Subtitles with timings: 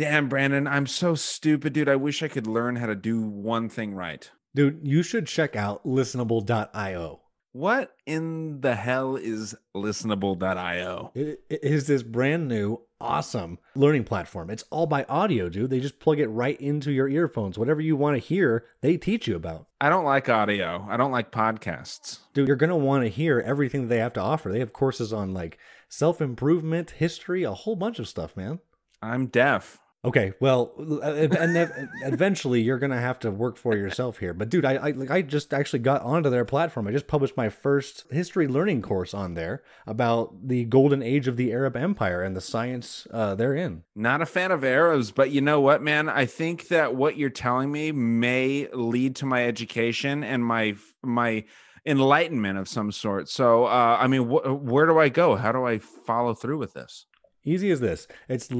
[0.00, 1.86] Damn, Brandon, I'm so stupid, dude.
[1.86, 4.30] I wish I could learn how to do one thing right.
[4.54, 7.20] Dude, you should check out listenable.io.
[7.52, 11.10] What in the hell is listenable.io?
[11.14, 14.48] It is this brand new, awesome learning platform.
[14.48, 15.68] It's all by audio, dude.
[15.68, 17.58] They just plug it right into your earphones.
[17.58, 19.66] Whatever you want to hear, they teach you about.
[19.82, 20.86] I don't like audio.
[20.88, 22.20] I don't like podcasts.
[22.32, 24.50] Dude, you're going to want to hear everything they have to offer.
[24.50, 25.58] They have courses on like
[25.90, 28.60] self improvement, history, a whole bunch of stuff, man.
[29.02, 29.79] I'm deaf.
[30.02, 30.72] Okay, well,
[31.02, 31.68] and
[32.04, 34.32] eventually you're gonna have to work for yourself here.
[34.32, 36.86] But dude, I, I like I just actually got onto their platform.
[36.86, 41.36] I just published my first history learning course on there about the golden age of
[41.36, 43.82] the Arab Empire and the science uh, therein.
[43.94, 46.08] Not a fan of Arabs, but you know what, man?
[46.08, 51.44] I think that what you're telling me may lead to my education and my my
[51.84, 53.28] enlightenment of some sort.
[53.28, 55.36] So, uh, I mean, wh- where do I go?
[55.36, 57.04] How do I follow through with this?
[57.44, 58.06] Easy as this.
[58.28, 58.50] It's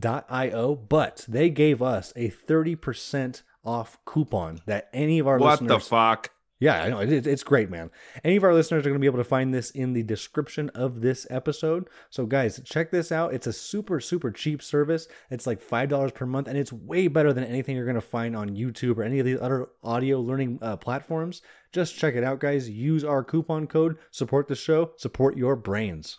[0.00, 5.70] listenable.io, but they gave us a 30% off coupon that any of our what listeners.
[5.70, 6.30] What the fuck?
[6.60, 7.00] Yeah, I know.
[7.00, 7.90] It, it's great, man.
[8.22, 10.70] Any of our listeners are going to be able to find this in the description
[10.70, 11.88] of this episode.
[12.10, 13.34] So, guys, check this out.
[13.34, 15.08] It's a super, super cheap service.
[15.30, 18.36] It's like $5 per month, and it's way better than anything you're going to find
[18.36, 21.42] on YouTube or any of these other audio learning uh, platforms.
[21.72, 22.70] Just check it out, guys.
[22.70, 26.18] Use our coupon code, support the show, support your brains.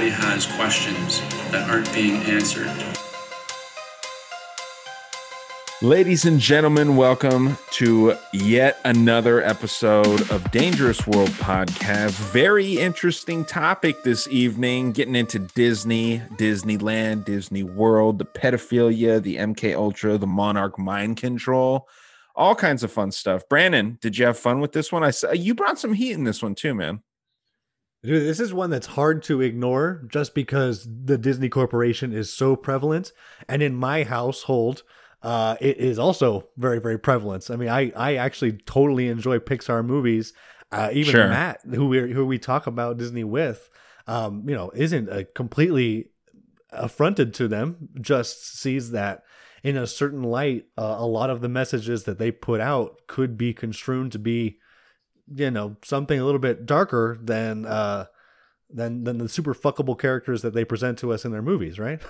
[0.00, 2.70] Everybody has questions that aren't being answered.
[5.82, 12.12] Ladies and gentlemen, welcome to yet another episode of Dangerous World Podcast.
[12.32, 19.74] Very interesting topic this evening, getting into Disney, Disneyland, Disney World, the pedophilia, the MK
[19.74, 21.86] Ultra, the Monarch mind control,
[22.34, 23.46] all kinds of fun stuff.
[23.50, 25.04] Brandon, did you have fun with this one?
[25.04, 27.02] I saw you brought some heat in this one too, man.
[28.02, 32.56] Dude, this is one that's hard to ignore just because the Disney Corporation is so
[32.56, 33.12] prevalent.
[33.46, 34.82] And in my household,
[35.22, 37.50] uh, it is also very, very prevalent.
[37.50, 40.32] I mean, I, I actually totally enjoy Pixar movies.
[40.72, 41.28] Uh, even sure.
[41.28, 43.68] Matt, who we who we talk about Disney with,
[44.06, 46.10] um, you know, isn't a completely
[46.70, 47.88] affronted to them.
[48.00, 49.24] Just sees that
[49.62, 53.36] in a certain light, uh, a lot of the messages that they put out could
[53.36, 54.58] be construed to be
[55.34, 58.06] you know something a little bit darker than uh
[58.72, 62.00] than than the super fuckable characters that they present to us in their movies, right?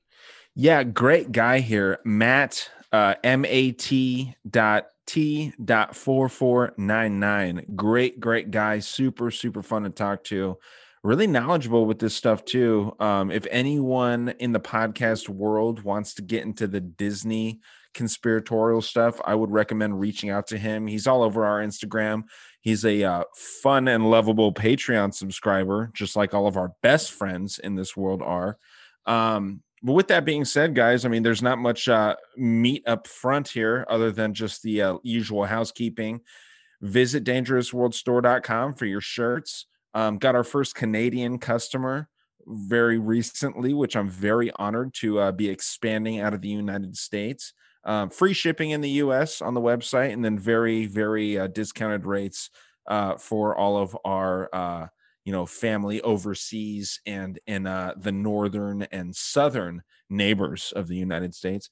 [0.54, 2.70] yeah, great guy here, Matt.
[2.92, 7.64] Uh, M A T dot T dot four four nine nine.
[7.74, 8.80] Great, great guy.
[8.80, 10.58] Super, super fun to talk to.
[11.02, 12.94] Really knowledgeable with this stuff too.
[13.00, 17.60] Um, if anyone in the podcast world wants to get into the Disney
[17.94, 20.86] conspiratorial stuff, I would recommend reaching out to him.
[20.86, 22.24] He's all over our Instagram.
[22.62, 27.58] He's a uh, fun and lovable Patreon subscriber, just like all of our best friends
[27.58, 28.56] in this world are.
[29.04, 33.08] Um, but with that being said, guys, I mean, there's not much uh, meat up
[33.08, 36.20] front here other than just the uh, usual housekeeping.
[36.80, 39.66] Visit dangerousworldstore.com for your shirts.
[39.92, 42.08] Um, got our first Canadian customer
[42.46, 47.52] very recently, which I'm very honored to uh, be expanding out of the United States.
[47.84, 52.06] Um, free shipping in the US on the website, and then very, very uh, discounted
[52.06, 52.50] rates
[52.86, 54.86] uh, for all of our uh,
[55.24, 61.34] you know family overseas and in uh, the northern and southern neighbors of the United
[61.34, 61.70] States.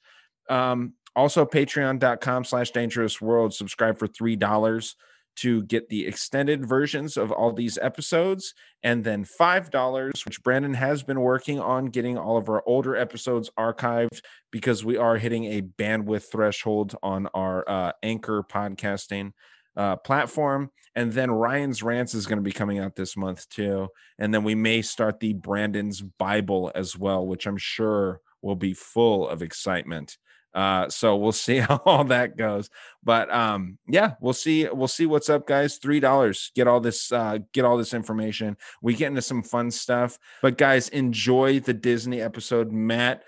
[0.48, 3.52] Um, also, patreon.com slash dangerous world.
[3.52, 4.96] Subscribe for three dollars
[5.40, 8.54] to get the extended versions of all these episodes.
[8.82, 13.50] And then $5, which Brandon has been working on getting all of our older episodes
[13.58, 14.20] archived
[14.50, 19.32] because we are hitting a bandwidth threshold on our uh, Anchor podcasting
[19.76, 20.70] uh, platform.
[20.94, 23.88] And then Ryan's Rants is going to be coming out this month too.
[24.18, 28.74] And then we may start the Brandon's Bible as well, which I'm sure will be
[28.74, 30.18] full of excitement
[30.54, 32.68] Uh, so we'll see how all that goes.
[33.02, 34.68] But um, yeah, we'll see.
[34.68, 35.76] We'll see what's up, guys.
[35.78, 36.50] Three dollars.
[36.54, 37.10] Get all this.
[37.12, 38.56] Uh, get all this information.
[38.82, 40.18] We get into some fun stuff.
[40.42, 42.72] But guys, enjoy the Disney episode.
[42.72, 43.22] Matt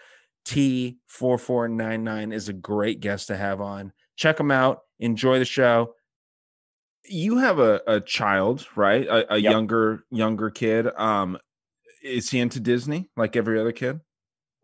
[0.44, 3.92] T four four nine nine is a great guest to have on.
[4.16, 4.80] Check him out.
[4.98, 5.94] Enjoy the show.
[7.04, 9.06] You have a, a child, right?
[9.06, 9.50] A, a Yep.
[9.52, 10.86] younger younger kid.
[10.96, 11.38] Um,
[12.02, 14.00] is he into Disney like every other kid?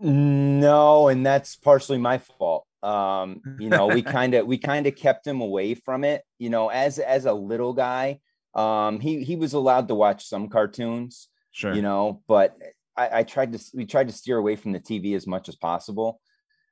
[0.00, 2.66] No, and that's partially my fault.
[2.82, 6.22] Um, you know, we kind of we kind of kept him away from it.
[6.38, 8.20] You know, as as a little guy,
[8.54, 11.28] um, he he was allowed to watch some cartoons.
[11.50, 11.74] Sure.
[11.74, 12.56] You know, but
[12.96, 15.56] I, I tried to we tried to steer away from the TV as much as
[15.56, 16.20] possible,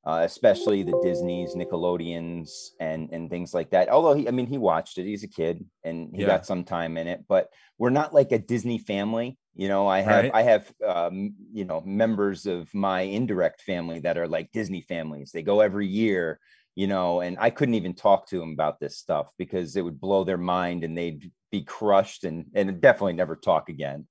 [0.06, 3.88] uh, especially the Disney's, Nickelodeons, and and things like that.
[3.88, 5.04] Although he, I mean, he watched it.
[5.04, 6.28] He's a kid, and he Yeah.
[6.28, 7.24] got some time in it.
[7.28, 9.36] But we're not like a Disney family.
[9.56, 10.30] You know, I have Right.
[10.34, 15.32] I have um, you know members of my indirect family that are like Disney families.
[15.32, 16.38] They go every year.
[16.74, 19.98] You know, and I couldn't even talk to them about this stuff because it would
[19.98, 24.06] blow their mind, and they'd be crushed and and definitely never talk again.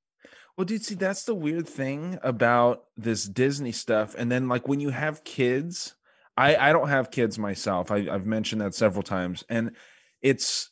[0.57, 4.15] Well, dude, see, that's the weird thing about this Disney stuff.
[4.17, 5.95] And then, like, when you have kids,
[6.37, 7.91] I I don't have kids myself.
[7.91, 9.75] I, I've mentioned that several times, and
[10.21, 10.71] it's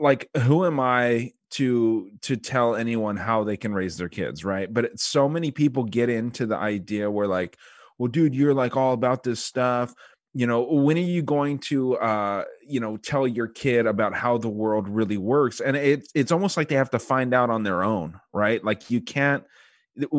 [0.00, 4.72] like, who am I to to tell anyone how they can raise their kids, right?
[4.72, 7.56] But so many people get into the idea where, like,
[7.98, 9.94] well, dude, you're like all about this stuff.
[10.36, 14.36] You know, when are you going to, uh, you know, tell your kid about how
[14.38, 15.60] the world really works?
[15.60, 18.62] And it's it's almost like they have to find out on their own, right?
[18.64, 19.44] Like you can't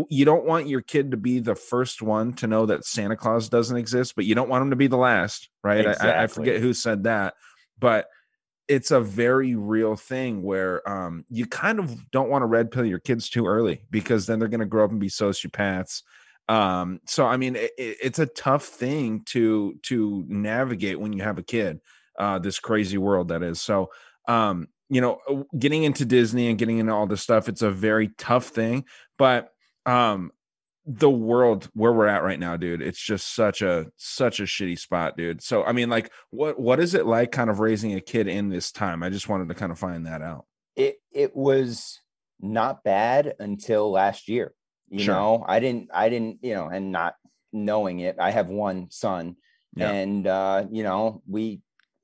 [0.09, 3.49] you don't want your kid to be the first one to know that Santa Claus
[3.49, 5.85] doesn't exist, but you don't want him to be the last, right?
[5.85, 7.33] I- I, I forget who said that,
[7.77, 8.07] but
[8.67, 12.85] it's a very real thing where um, you kind of don't want to red pill
[12.85, 16.01] your kids too early because then they're going to grow up and be sociopaths.
[16.47, 21.23] Um, so I mean, it, it- it's a tough thing to to navigate when you
[21.23, 21.79] have a kid.
[22.17, 23.59] Uh, this crazy world that is.
[23.62, 23.89] So,
[24.27, 25.19] um, you know,
[25.57, 28.85] getting into Disney and getting into all this stuff, it's a very tough thing.
[29.17, 29.50] But
[29.85, 30.31] um,
[30.85, 34.77] the world where we're at right now, dude, it's just such a such a shitty
[34.77, 35.41] spot, dude.
[35.41, 38.49] So, I mean, like, what what is it like, kind of raising a kid in
[38.49, 39.01] this time?
[39.03, 40.45] I just wanted to kind of find that out.
[40.75, 41.99] it it was
[42.39, 44.53] not bad until last year
[44.89, 45.15] you Sure.
[45.15, 47.15] know i didn't i didn't you know and not
[47.53, 49.38] knowing it i have one son
[49.75, 49.89] Yeah.
[49.91, 51.61] and uh you know we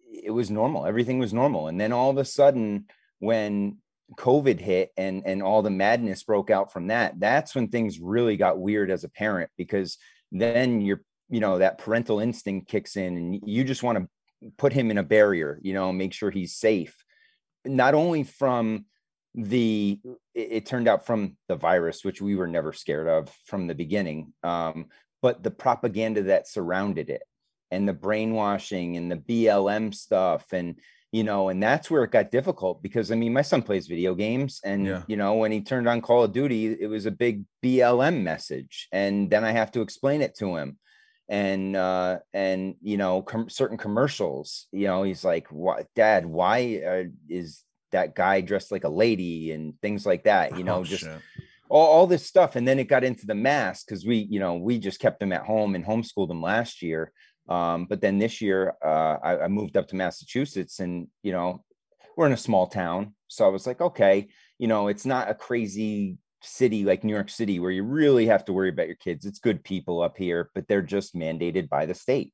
[0.10, 2.86] it was normal everything was normal and then all of a sudden
[3.20, 3.78] when
[4.18, 8.36] covid hit and and all the madness broke out from that that's when things really
[8.36, 9.98] got weird as a parent because
[10.32, 14.08] then you're you know that parental instinct kicks in and you just want to
[14.58, 16.96] put him in a barrier you know make sure he's safe.
[17.66, 18.86] Not only from
[19.34, 20.00] the
[20.34, 24.34] it, turned out from the virus which we were never scared of from the beginning
[24.44, 24.88] um,
[25.22, 27.22] but the propaganda that surrounded it
[27.70, 30.80] and the brainwashing and the blm stuff and
[31.12, 34.16] you know and that's where it got difficult because i mean my son plays video
[34.16, 35.04] games and Yeah.
[35.08, 38.88] you know when he turned on call of duty it was a big blm message
[38.92, 40.78] and then i have to explain it to him
[41.30, 46.82] and uh and you know com- certain commercials you know he's like what dad why
[46.86, 50.84] uh, is that guy dressed like a lady and things like that you know Oh,
[50.84, 51.22] just shit.
[51.70, 54.56] all, all this stuff and then it got into the mask because we you know
[54.56, 57.12] we just kept them at home and homeschooled them last year
[57.52, 61.64] um but then this year uh I, I moved up to massachusetts and you know
[62.16, 63.14] we're in a small town.
[63.28, 64.16] So i was like okay
[64.60, 68.44] you know it's not a crazy city like new york city where you really have
[68.46, 69.26] to worry about your kids.
[69.26, 72.34] It's good people up here but they're just mandated by the state.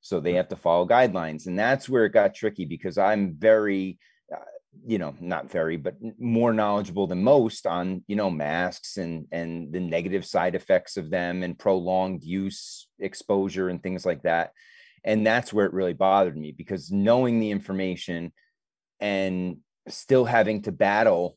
[0.00, 3.98] So they have to follow guidelines and that's where it got tricky because i'm very
[4.34, 9.26] uh, you know not very but more knowledgeable than most on you know masks and
[9.32, 14.50] and the negative side effects of them and prolonged use exposure and things like that
[15.04, 18.32] and that's where it really bothered me because knowing the information
[19.00, 21.36] and still having to battle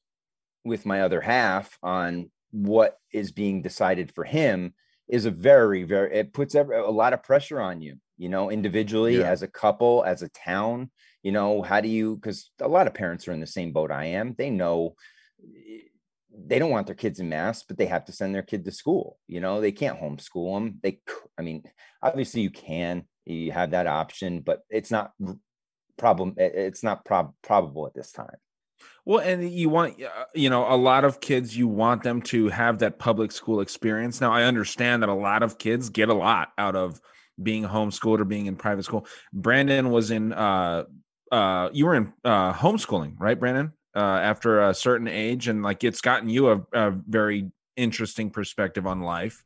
[0.65, 4.73] with my other half on what is being decided for him
[5.07, 8.49] is a very very it puts every, a lot of pressure on you you know
[8.49, 9.29] individually Yeah.
[9.29, 10.89] as a couple as a town
[11.23, 13.91] you know how do you because a lot of parents are in the same boat
[13.91, 14.95] i am they know
[15.43, 15.79] eh,
[16.45, 18.71] they don't want their kids in mass but they have to send their kid to
[18.71, 20.99] school you know they can't homeschool them they
[21.37, 21.63] i mean
[22.01, 25.11] obviously you can you have that option but it's not
[25.97, 28.37] problem it's not prob- probable at this time
[29.05, 32.47] Well, and you want, uh, you know, a lot of kids, you want them to
[32.49, 34.21] have that public school experience.
[34.21, 37.01] Now, I understand that a lot of kids get a lot out of
[37.41, 39.05] being homeschooled or being in private school.
[39.33, 40.85] Brandon was in, uh,
[41.31, 43.73] uh, you were in uh, homeschooling, right, Brandon?
[43.95, 48.85] Uh, after a certain age, and like it's gotten you a, a very interesting perspective
[48.85, 49.43] on life.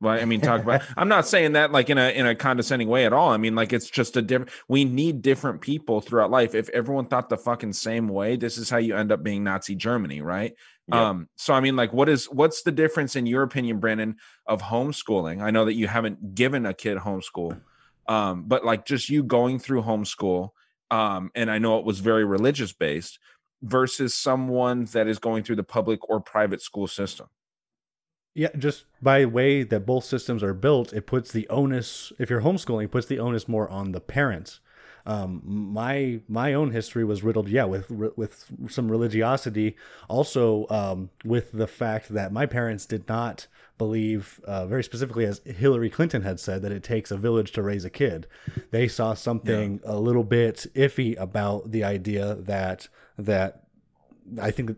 [0.00, 0.22] Right.
[0.22, 0.82] I mean, talk about.
[0.96, 3.30] I'm not saying that like in a in a condescending way at all.
[3.30, 4.52] I mean, like it's just a different.
[4.68, 6.54] We need different people throughout life.
[6.54, 9.74] If everyone thought the fucking same way, this is how you end up being Nazi
[9.74, 10.54] Germany, right?
[10.86, 10.96] Yep.
[10.96, 11.28] Um.
[11.36, 15.42] So I mean, like, what is what's the difference in your opinion, Brandon, of homeschooling?
[15.42, 17.60] I know that you haven't given a kid homeschool,
[18.06, 20.50] um, but like just you going through homeschool,
[20.90, 23.18] um, and I know it was very religious based
[23.62, 27.26] versus someone that is going through the public or private school system.
[28.34, 32.12] Yeah, just by way that both systems are built, it puts the onus.
[32.18, 34.60] If you're homeschooling, puts the onus more on the parents.
[35.06, 39.76] Um, my my own history was riddled, yeah, with with some religiosity.
[40.08, 43.46] Also, um, with the fact that my parents did not
[43.78, 47.62] believe, uh, very specifically, as Hillary Clinton had said, that it takes a village to
[47.62, 48.26] raise a kid.
[48.70, 49.92] They saw something yeah.
[49.92, 53.62] a little bit iffy about the idea that that
[54.40, 54.76] I think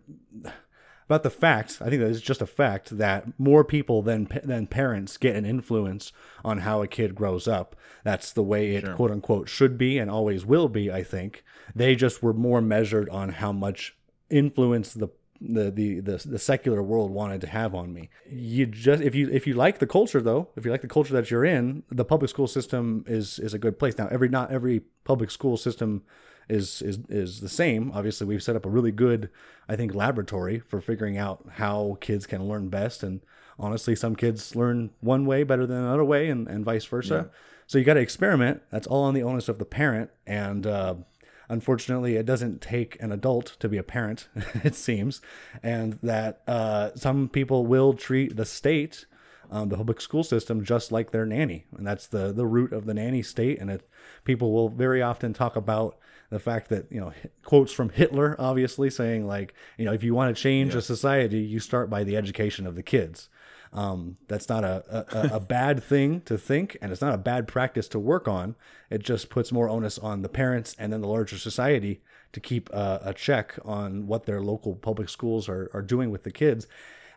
[1.11, 4.69] about the fact, I think that it's just a fact that more people than than
[4.69, 6.13] parents get an influence
[6.45, 7.75] on how a kid grows up.
[8.05, 8.95] That's the way it sure.
[8.95, 10.93] quote unquote should be and always will be.
[10.93, 11.43] I think
[11.75, 13.97] they just were more measured on how much
[14.31, 15.09] influence the
[15.41, 18.09] the, the the the secular world wanted to have on me.
[18.31, 21.15] You just if you if you like the culture though, if you like the culture
[21.15, 23.99] that you're in, the public school system is is a good place.
[23.99, 26.05] Now every not every public school system
[26.51, 27.93] is is is the same.
[27.93, 29.31] Obviously, we've set up a really good,
[29.69, 33.03] I think, laboratory for figuring out how kids can learn best.
[33.03, 33.21] And
[33.59, 37.29] honestly, some kids learn one way better than another way, and, and vice versa.
[37.29, 37.39] Yeah.
[37.67, 38.63] So you got to experiment.
[38.71, 40.11] That's all on the onus of the parent.
[40.27, 40.97] And uh,
[41.49, 44.29] unfortunately, it doesn't take an adult to be a parent,
[44.65, 45.21] it seems.
[45.63, 49.07] And that uh, some people will treat the state
[49.51, 52.87] um, the public school system just like their nanny, and that's the the root of
[52.87, 53.61] the nanny state.
[53.61, 53.89] And it,
[54.25, 55.99] people will very often talk about
[56.31, 57.13] the fact that you know
[57.45, 60.79] quotes from Hitler, obviously saying like you know if you want to change yeah.
[60.79, 63.29] a society, you start by the education of the kids.
[63.73, 67.47] Um, that's not a, a, a bad thing to think, and it's not a bad
[67.47, 68.57] practice to work on.
[68.89, 72.03] It just puts more onus on the parents and then the larger society
[72.33, 76.25] to keep a, a check on what their local public schools are, are doing with
[76.25, 76.67] the kids.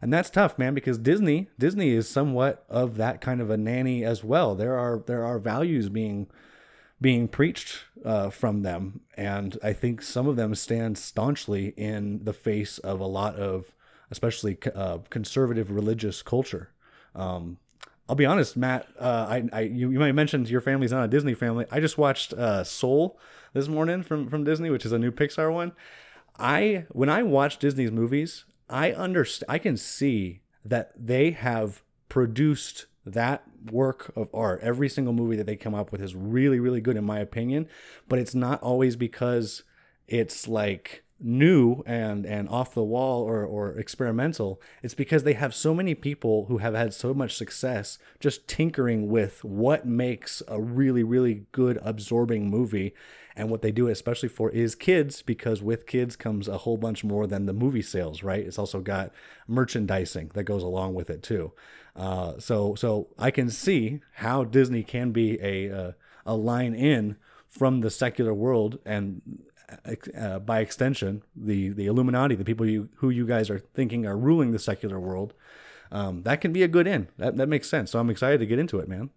[0.04, 4.04] And that's tough, man, because Disney Disney is somewhat of that kind of a nanny
[4.04, 4.54] as well.
[4.54, 6.28] There are there are values being
[7.00, 9.00] being preached uh, from them.
[9.16, 13.74] And I think some of them stand staunchly in the face of a lot of,
[14.12, 16.72] especially uh, conservative religious culture.
[17.16, 17.60] Um,
[18.10, 18.90] I'll be honest, Matt.
[19.00, 21.66] Uh, I, I, you, you might mention your family's not a Disney family.
[21.72, 23.18] I just watched uh, Soul
[23.54, 25.72] this morning from from Disney, which is a new Pixar one.
[26.38, 29.50] I when I watch Disney's movies, I understand.
[29.50, 35.46] I can see that they have produced that work of art every single movie that
[35.46, 37.68] they come up with is really really good in my opinion
[38.08, 39.64] but it's not always because
[40.08, 45.56] it's like new and and off the wall or or experimental it's because they have
[45.56, 50.62] so many people who have had so much success just tinkering with what makes a
[50.62, 52.94] really really good absorbing movie
[53.36, 57.04] and what they do especially for is kids because with kids comes a whole bunch
[57.04, 59.12] more than the movie sales right it's also got
[59.48, 61.52] merchandising that goes along with it too
[61.96, 65.92] uh, so so I can see how Disney can be a uh,
[66.26, 69.22] a line in from the secular world and
[70.18, 74.18] uh, by extension the the Illuminati, the people you who you guys are thinking are
[74.18, 75.34] ruling the secular world.
[75.92, 77.10] Um, that can be a good in.
[77.18, 77.92] That that makes sense.
[77.92, 79.12] So I'm excited to get into it, man.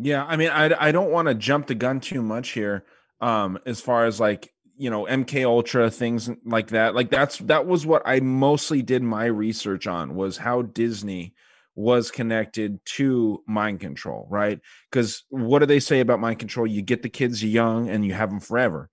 [0.00, 2.84] Yeah, I mean, I I don't want to jump the gun too much here.
[3.20, 7.66] Um, as far as like you know mk ultra things like that like that's that
[7.66, 11.34] was what i mostly did my research on was how disney
[11.74, 14.60] was connected to mind control right?
[14.90, 16.66] Because what do they say about mind control?
[16.66, 18.90] You get the kids young and you have them forever.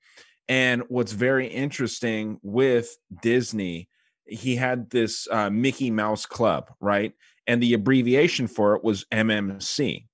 [0.47, 3.89] And what's very interesting with disney
[4.27, 7.13] he had this uh, mickey mouse club right?
[7.47, 10.05] And the abbreviation for it was mmc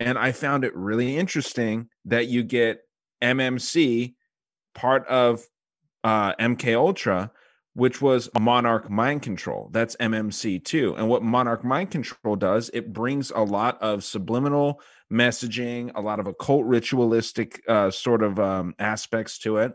[0.00, 2.80] and i found it really interesting that you get
[3.22, 4.14] mmc
[4.74, 5.44] part of
[6.04, 7.30] uh, MK Ultra,
[7.74, 9.68] which was Monarch Mind Control.
[9.72, 10.94] That's MMC too.
[10.96, 14.80] And what Monarch Mind Control does, it brings a lot of subliminal
[15.12, 19.72] messaging, a lot of occult ritualistic uh, sort of um, aspects to it,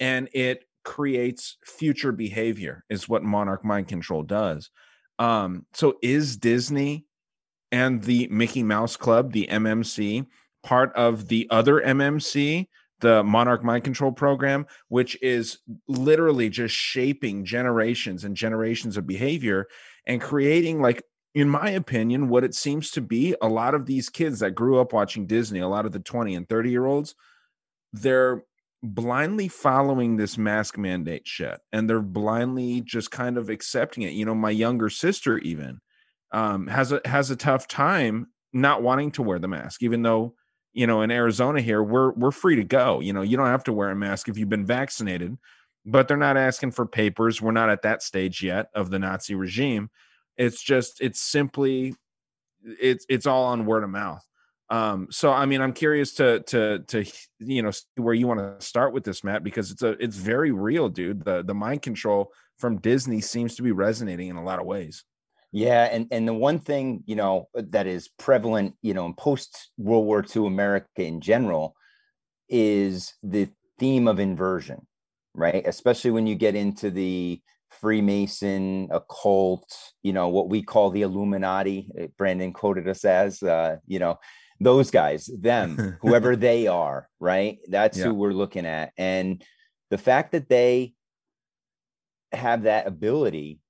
[0.00, 2.84] and it creates future behavior.
[2.88, 4.70] Is what Monarch Mind Control does.
[5.18, 7.06] Um, so is Disney
[7.74, 10.26] and the Mickey Mouse Club, the MMC,
[10.62, 12.68] part of the other MMC
[13.00, 19.66] the Monarch Mind Control program, which is literally just shaping generations and generations of behavior
[20.06, 21.02] and creating, like,
[21.34, 24.78] in my opinion, what it seems to be a lot of these kids that grew
[24.78, 27.14] up watching Disney, a lot of the 20 and 30 year olds,
[27.92, 28.44] they're
[28.82, 34.12] blindly following this mask mandate shit and they're blindly just kind of accepting it.
[34.12, 35.80] You know, my younger sister, even.
[36.34, 40.34] Um, has a has a tough time not wanting to wear the mask, even though
[40.72, 43.00] you know in Arizona here we're we're free to go.
[43.00, 45.38] You know, you don't have to wear a mask if you've been vaccinated,
[45.86, 47.40] but they're not asking for papers.
[47.40, 49.90] We're not at that stage yet of the Nazi regime.
[50.36, 51.94] It's just it's simply
[52.64, 54.26] it's it's all on word of mouth.
[54.70, 57.04] Um, so I mean, I'm curious to to to
[57.38, 60.50] you know where you want to start with this, Matt, because it's a it's very
[60.50, 61.24] real, dude.
[61.24, 65.04] The the mind control from Disney seems to be resonating in a lot of ways.
[65.54, 69.70] Yeah, and and the one thing you know that is prevalent, you know, in post
[69.78, 71.76] World War II America in general,
[72.48, 74.84] is the theme of inversion,
[75.32, 75.62] right?
[75.64, 81.88] Especially when you get into the Freemason, occult, you know, what we call the Illuminati.
[81.98, 84.18] Eh, Brandon quoted us as, uh, you know,
[84.58, 87.58] those guys, them, whoever they are, right?
[87.68, 88.06] That's yeah.
[88.06, 88.92] who we're looking at.
[88.98, 89.40] And
[89.90, 90.94] the fact that they
[92.32, 93.60] have that ability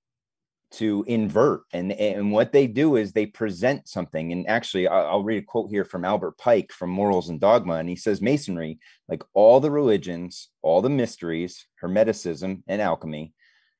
[0.75, 1.63] to invert.
[1.73, 4.33] And and what they do is they present something.
[4.33, 7.75] And actually I'll, read a quote here from albert pike from morals and dogma.
[7.75, 8.79] And he says masonry
[9.09, 13.33] like all the religions all the mysteries hermeticism and alchemy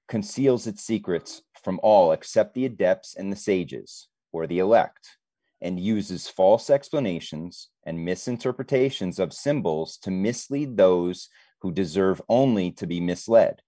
[0.09, 5.17] conceals its secrets from all except the adepts and the sages or the elect
[5.61, 11.29] and uses false explanations and misinterpretations of symbols to mislead those
[11.63, 13.63] who deserve only to be misled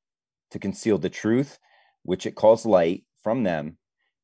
[0.51, 1.59] to conceal the truth
[2.03, 3.77] which it calls light from them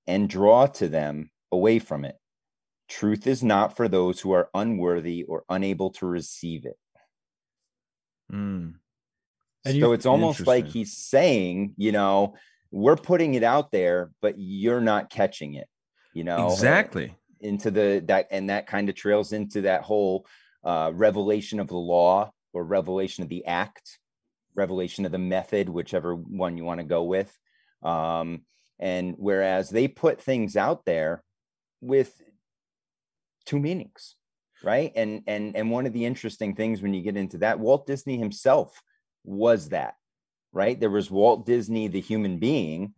[0.07, 2.17] and draw to them away from it.
[2.89, 6.79] Truth is not for those who are unworthy or unable to receive it.
[8.33, 8.75] Mm.
[9.65, 12.37] And so it's almost like he's saying, you know,
[12.71, 15.67] we're putting it out there, but you're not catching it,
[16.15, 20.25] you know, exactly into the that and that kind of trails into that whole
[20.63, 23.99] uh, revelation of the law or revelation of the act,
[24.55, 27.37] revelation of the method, whichever one you want to go with.
[27.83, 28.43] Um,
[28.83, 31.23] and whereas they put things out there
[31.81, 32.13] with
[33.47, 34.17] two meanings
[34.63, 34.93] right?
[34.95, 38.19] And and and one of the interesting things when you get into that walt disney
[38.19, 38.81] himself
[39.25, 39.95] was that
[40.53, 40.79] right?
[40.79, 42.95] There was walt disney the human being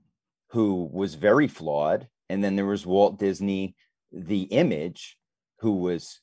[0.50, 2.08] who was very flawed.
[2.28, 3.76] And then there was walt disney
[4.12, 5.16] the image
[5.60, 6.20] who was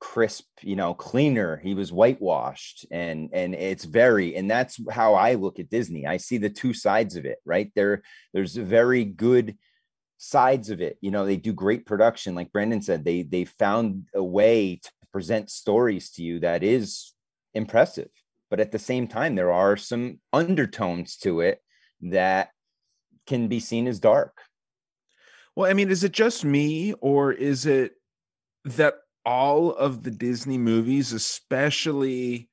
[0.00, 1.58] crisp you know cleaner.
[1.58, 6.06] He was whitewashed and and it's very and that's how i look at disney.
[6.06, 7.70] I see the two sides of it right?
[7.76, 9.56] There there's very good
[10.16, 10.96] sides of it.
[11.00, 12.34] You know they do great production.
[12.34, 17.12] Like brandon said they they found a way to present stories to you that is
[17.54, 18.08] impressive.
[18.48, 21.60] But at the same time there are some undertones to it
[22.02, 22.48] that
[23.26, 24.38] can be seen as dark.
[25.54, 27.92] Well i mean is it just me or is it
[28.64, 32.48] that all of the Disney movies, especially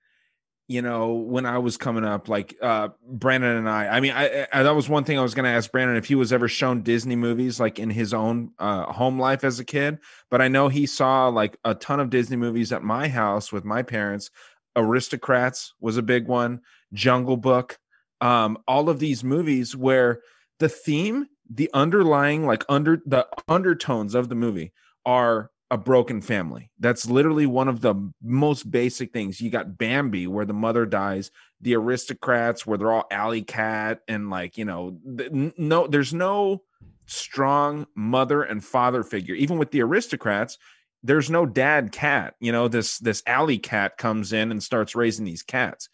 [0.68, 3.88] you know when I was coming up, like uh Brandon and I.
[3.88, 6.08] I mean, I, I that was one thing I was going to ask Brandon if
[6.08, 9.66] he was ever shown Disney movies like in his own uh, home life as a
[9.66, 10.00] kid.
[10.30, 13.64] But I know he saw like a ton of Disney movies at my house with
[13.64, 14.30] my parents.
[14.76, 16.62] Aristocrats was a big one.
[16.94, 17.80] Jungle Book.
[18.22, 20.22] Um, all of these movies where
[20.60, 24.74] the theme, the underlying like under the undertones of the movie
[25.06, 26.72] are a broken family.
[26.80, 29.42] That's literally one of the most basic things.
[29.42, 34.30] You got Bambi, where the mother dies, the aristocrats, where they're all alley cat, and
[34.30, 36.64] like, you know, no, there's no
[37.06, 39.36] strong mother and father figure.
[39.36, 40.58] Even with the aristocrats,
[41.04, 42.36] there's no dad cat.
[42.40, 45.90] You know, this this alley cat comes in and starts raising these cats.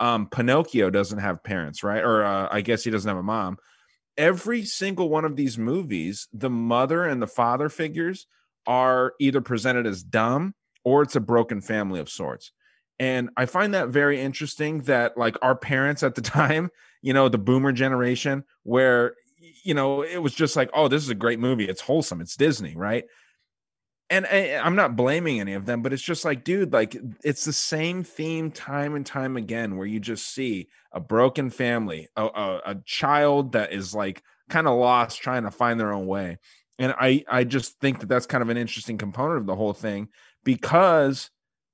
[0.00, 2.02] Um, Pinocchio doesn't have parents, right?
[2.02, 3.58] Or uh, I guess he doesn't have a mom.
[4.16, 8.26] Every single one of these movies, the mother and the father figures
[8.68, 10.54] are either presented as dumb
[10.84, 12.52] or it's a broken family of sorts.
[13.00, 16.70] And I find that very interesting that like our parents at the time,
[17.02, 19.14] you know, the boomer generation, where,
[19.64, 21.68] you know, it was just like, oh, this is a great movie.
[21.68, 22.20] It's wholesome.
[22.20, 23.04] It's Disney, right?
[24.10, 27.44] And I, I'm not blaming any of them, but it's just like, dude, like it's
[27.44, 32.24] the same theme time and time again where you just see a broken family, a,
[32.24, 36.38] a, a child that is like kind of lost trying to find their own way
[36.78, 39.72] and i i just think that that's kind of an interesting component of the whole
[39.72, 40.08] thing
[40.44, 41.30] because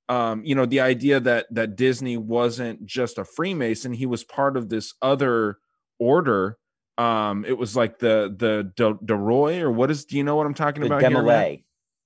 [0.09, 4.57] um you know the idea that that disney wasn't just a freemason he was part
[4.57, 5.57] of this other
[5.99, 6.57] order
[6.97, 10.35] um it was like the the de, de Roy or what is do you know
[10.35, 11.49] what i'm talking the about Demolay.
[11.49, 11.59] here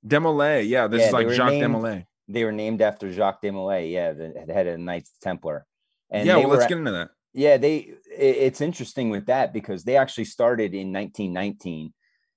[0.07, 2.05] Demolay, yeah this yeah, is like Jacques named, Demolay.
[2.29, 5.65] they were named after Jacques Demolay, yeah the, head of the Knights Templar
[6.09, 9.97] and yeah well, let's get into that yeah they it's interesting with that because they
[9.97, 11.93] actually started in 1919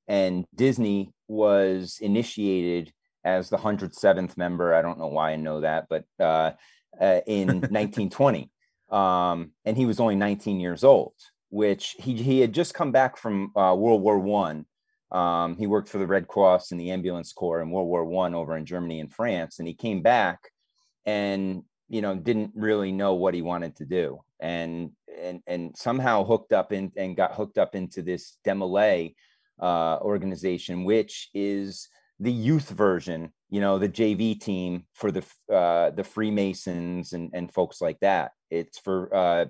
[0.08, 2.92] and Disney was initiated
[3.24, 4.74] as the 107th member.
[4.74, 6.52] I don't know why I know that, but uh,
[7.00, 8.50] uh, in 1920.
[8.90, 11.14] Um, and he was only 19 years old,
[11.48, 14.66] which he, he had just come back from uh, World War One.
[15.10, 18.34] Um, he worked for the Red Cross and the Ambulance Corps in World War One
[18.34, 20.40] over in Germany and France, and he came back
[21.04, 26.24] and you know didn't really know what he wanted to do, and and and somehow
[26.24, 29.14] hooked up in and got hooked up into this Demolay
[29.60, 31.88] uh, organization, which is
[32.20, 37.52] the youth version, you know, the JV team for the uh, the Freemasons and and
[37.52, 38.32] folks like that.
[38.50, 39.44] It's for uh,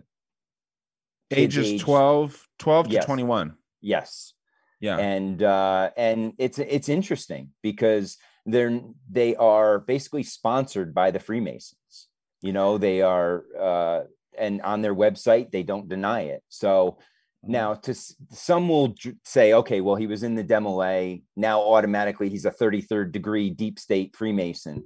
[1.30, 3.02] ages age- 12, 12 Yes.
[3.04, 3.54] to 21.
[3.80, 4.34] yes,
[4.80, 4.98] Yeah.
[4.98, 12.08] and uh, and it's it's interesting because they're they are basically sponsored by the Freemasons.
[12.42, 14.00] You know, they are uh,
[14.36, 16.42] and on their website they don't deny it.
[16.48, 16.98] So
[17.44, 17.82] now mm.
[17.82, 17.94] to
[18.34, 23.12] some will say, okay, well he was in the Demolay, now automatically he's a 33rd
[23.12, 24.84] degree deep state Freemason.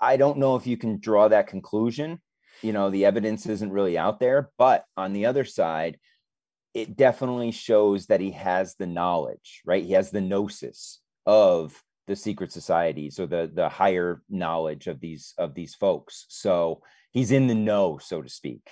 [0.00, 2.20] I don't know if you can draw that conclusion.
[2.62, 5.98] You know, the evidence isn't really out there, but on the other side,
[6.74, 9.84] it definitely shows that he has the knowledge, right?
[9.84, 15.34] He has the gnosis of the secret societies or the the higher knowledge of these
[15.38, 16.26] of these folks.
[16.28, 16.82] So
[17.12, 18.68] he's in the know, so to speak.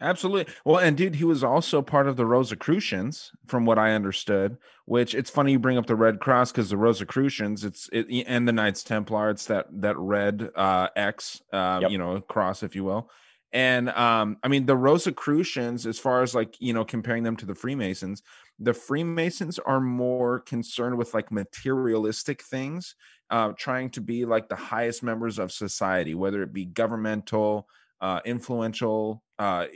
[0.00, 0.52] Absolutely.
[0.64, 4.58] Well, and dude, he was also part of the Rosicrucians, from what I understood.
[4.84, 8.46] Which it's funny you bring up the Red Cross because the Rosicrucians, it's it and
[8.46, 11.90] the Knights Templar, it's that that red uh X, uh, Yep.
[11.90, 13.10] you know, cross, if you will.
[13.52, 17.46] And um, I mean, the Rosicrucians, as far as like you know, comparing them to
[17.46, 18.22] the Freemasons,
[18.58, 22.94] the Freemasons are more concerned with like materialistic things,
[23.30, 27.66] uh, trying to be like the highest members of society, whether it be governmental,
[28.00, 29.66] uh, influential uh,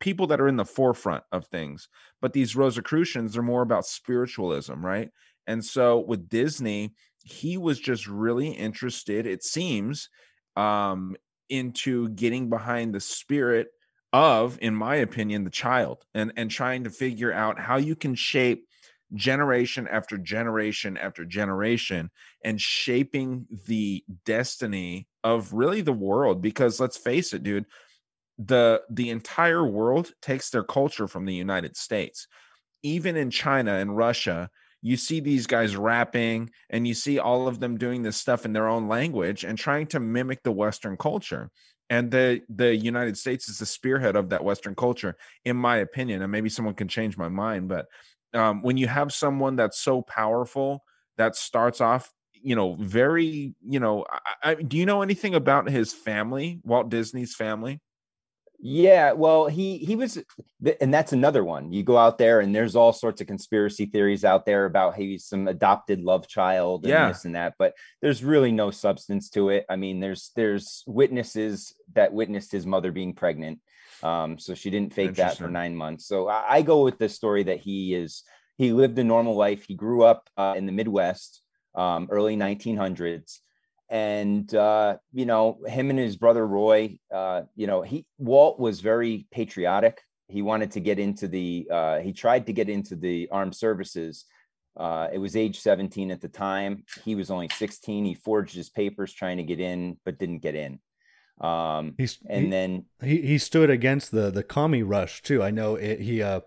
[0.00, 1.88] people that are in the forefront of things.
[2.20, 5.10] But these Rosicrucians are more about spiritualism, right?
[5.46, 10.08] And so with Disney, he was just really interested, it seems,
[10.56, 11.16] um,
[11.48, 13.68] into getting behind the spirit
[14.12, 18.14] of, in my opinion, the child and, and trying to figure out how you can
[18.14, 18.66] shape
[19.14, 22.10] generation after generation after generation
[22.44, 27.66] and shaping the destiny of really the world because let's face it dude
[28.38, 32.28] the the entire world takes their culture from the United States.
[32.82, 34.50] Even in China and Russia
[34.80, 38.52] you see these guys rapping and you see all of them doing this stuff in
[38.52, 41.50] their own language and trying to mimic the western culture.
[41.90, 46.22] And the the United States is the spearhead of that western culture in my opinion
[46.22, 47.86] and maybe someone can change my mind but
[48.34, 50.84] um, when you have someone that's so powerful
[51.16, 52.12] that starts off
[52.48, 56.88] you know very you know I, I, do you know anything about his family walt
[56.88, 57.80] disney's family
[58.60, 60.18] Yeah, well, he he was,
[60.80, 61.72] and that's another one.
[61.72, 65.26] You go out there, and there's all sorts of conspiracy theories out there about he's
[65.26, 67.08] some adopted love child and Yeah.
[67.08, 69.64] this and that, but there's really no substance to it.
[69.68, 73.60] I mean, there's there's witnesses that witnessed his mother being pregnant,
[74.02, 76.08] um, so she didn't fake that for nine months.
[76.08, 78.24] So I, I go with the story that he is
[78.56, 79.66] he lived a normal life.
[79.68, 81.42] He grew up uh, in the Midwest,
[81.78, 83.38] um, early 1900s
[83.88, 88.80] and uh, you know him and his brother roy uh, you know he walt was
[88.80, 90.02] very patriotic.
[90.30, 94.26] He wanted to get into the uh, he tried to get into the armed services
[94.78, 96.84] uh, it was age 17 at the time.
[97.04, 100.54] He was only 16 he forged his papers trying to get in but didn't get
[100.54, 100.78] in.
[101.40, 105.42] Um, He's and he, then he he stood against the the commie rush too.
[105.42, 106.40] I know it, he uh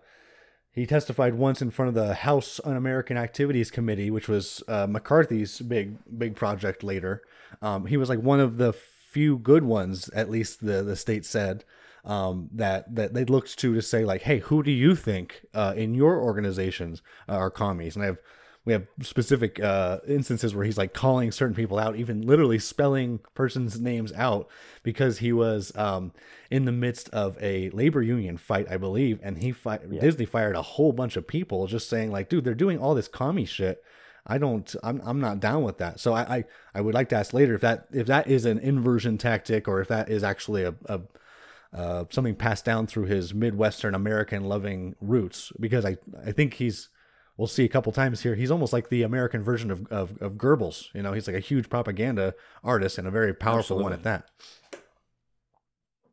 [0.74, 5.60] he testified once in front of the House Un-American Activities Committee, which was uh, McCarthy's
[5.60, 7.22] big big project later.
[7.60, 11.26] Um, he was like one of the few good ones, at least the the state
[11.26, 11.64] said,
[12.04, 15.74] um, that that they looked to to say like, hey, who do you think uh,
[15.76, 17.94] in your organizations are commies?
[17.94, 18.18] And I have
[18.64, 23.18] we have specific uh, instances where he's like calling certain people out, even literally spelling
[23.34, 24.48] persons' names out
[24.84, 26.12] because he was um,
[26.50, 30.54] in the midst of a labor union fight, I believe, and he fi- Disney fired
[30.54, 33.82] a whole bunch of people just saying like, dude, they're doing all this commie shit.
[34.24, 35.98] I don't, I'm, I'm not down with that.
[35.98, 36.44] So I, I,
[36.76, 39.80] I would like to ask later if that, if that is an inversion tactic or
[39.80, 41.00] if that is actually a, a
[41.74, 46.90] uh, something passed down through his Midwestern American loving roots, because I, I think he's,
[47.42, 48.36] we'll see a couple times here.
[48.36, 50.94] He's almost like the American version of, of, of Goebbels.
[50.94, 54.30] You know, he's like a huge propaganda artist and a very powerful one at that.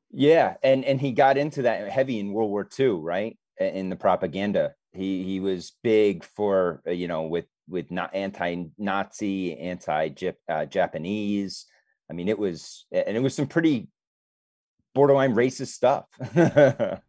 [0.09, 3.37] Yeah, and and he got into that heavy in World War II, right?
[3.59, 9.55] In the propaganda, he he was big for uh, you know with with not anti-Nazi,
[9.55, 11.67] anti-Japanese.
[12.09, 13.87] I mean, it was and it was some pretty
[14.95, 16.05] borderline racist stuff.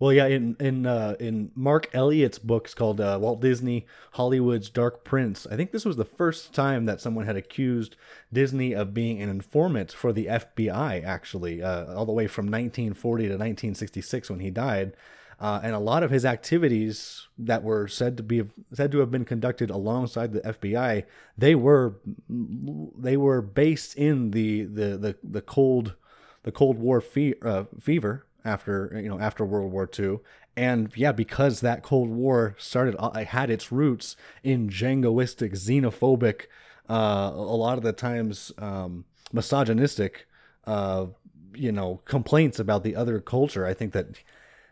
[0.00, 5.04] Well, yeah, in in uh, in Marc Eliot's books called uh, Walt Disney Hollywood's Dark
[5.04, 7.96] Prince, I think this was the first time that someone had accused
[8.32, 11.04] Disney of being an informant for the FBI.
[11.04, 14.96] Actually, uh, all the way from 1940 to 1966 when he died.
[15.38, 19.10] Uh, and a lot of his activities that were said to be said to have
[19.10, 21.04] been conducted alongside the FBI,
[21.36, 21.96] they were
[22.28, 25.94] they were based in the the the, the cold
[26.42, 30.18] the Cold War fe- uh, fever after you know after World War II,
[30.56, 36.46] and yeah, because that Cold War started uh, had its roots in jingoistic, xenophobic,
[36.88, 40.26] uh, a lot of the times um, misogynistic,
[40.66, 41.06] uh,
[41.54, 43.64] you know, complaints about the other culture.
[43.64, 44.08] I think that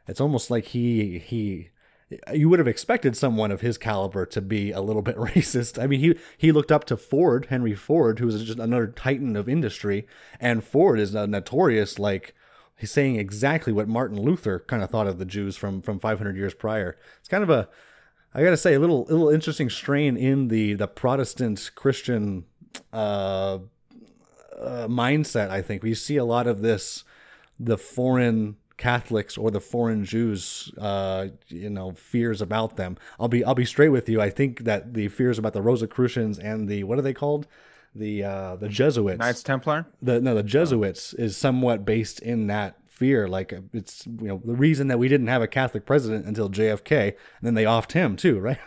[0.06, 1.70] it's almost like he he
[2.32, 5.82] you would have expected someone of his caliber to be a little bit racist.
[5.82, 9.36] I mean, he he looked up to Ford, Henry Ford, who was just another titan
[9.36, 10.06] of industry,
[10.40, 12.34] and Ford is a notorious like
[12.78, 16.36] he's saying exactly what Martin Luther kind of thought of the Jews from from 500
[16.36, 16.96] years prior.
[17.20, 17.68] It's kind of a
[18.34, 22.44] I got to say a little little interesting strain in the the Protestant Christian
[22.92, 23.58] uh,
[24.58, 25.82] uh mindset, I think.
[25.82, 27.04] We see a lot of this
[27.58, 32.96] the foreign Catholics or the foreign Jews, uh, you know, fears about them.
[33.18, 34.20] I'll be I'll be straight with you.
[34.20, 37.46] I think that the fears about the Rosicrucians and the what are they called?
[37.94, 39.86] The uh, the Jesuits, Knights Templar.
[40.02, 43.28] The no, the Jesuits is somewhat based in that fear.
[43.28, 47.02] Like it's you know the reason that we didn't have a Catholic president until JFK,
[47.02, 48.58] and then they offed him too, right?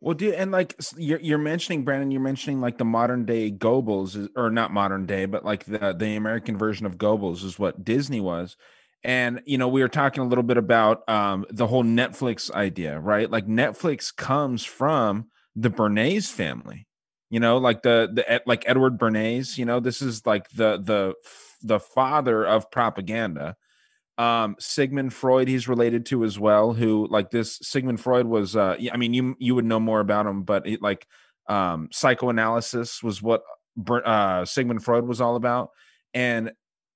[0.00, 4.28] Well, do and like you're you're mentioning Brandon, you're mentioning like the modern day Goebbels,
[4.36, 8.20] or not modern day, but like the the American version of Goebbels is what Disney
[8.20, 8.56] was.
[9.02, 12.98] And you know, we were talking a little bit about um, the whole Netflix idea,
[13.00, 13.28] right?
[13.28, 15.26] Like Netflix comes from
[15.56, 16.87] the Bernays family.
[17.30, 19.58] You know, like the the like Edward Bernays.
[19.58, 21.14] You know, this is like the the
[21.62, 23.56] the father of propaganda
[24.18, 28.76] um sigmund freud he's related to as well who like this sigmund freud was uh
[28.92, 31.06] i mean you you would know more about him but it, like
[31.48, 33.42] um psychoanalysis was what
[34.04, 35.70] uh sigmund freud was all about
[36.14, 36.52] and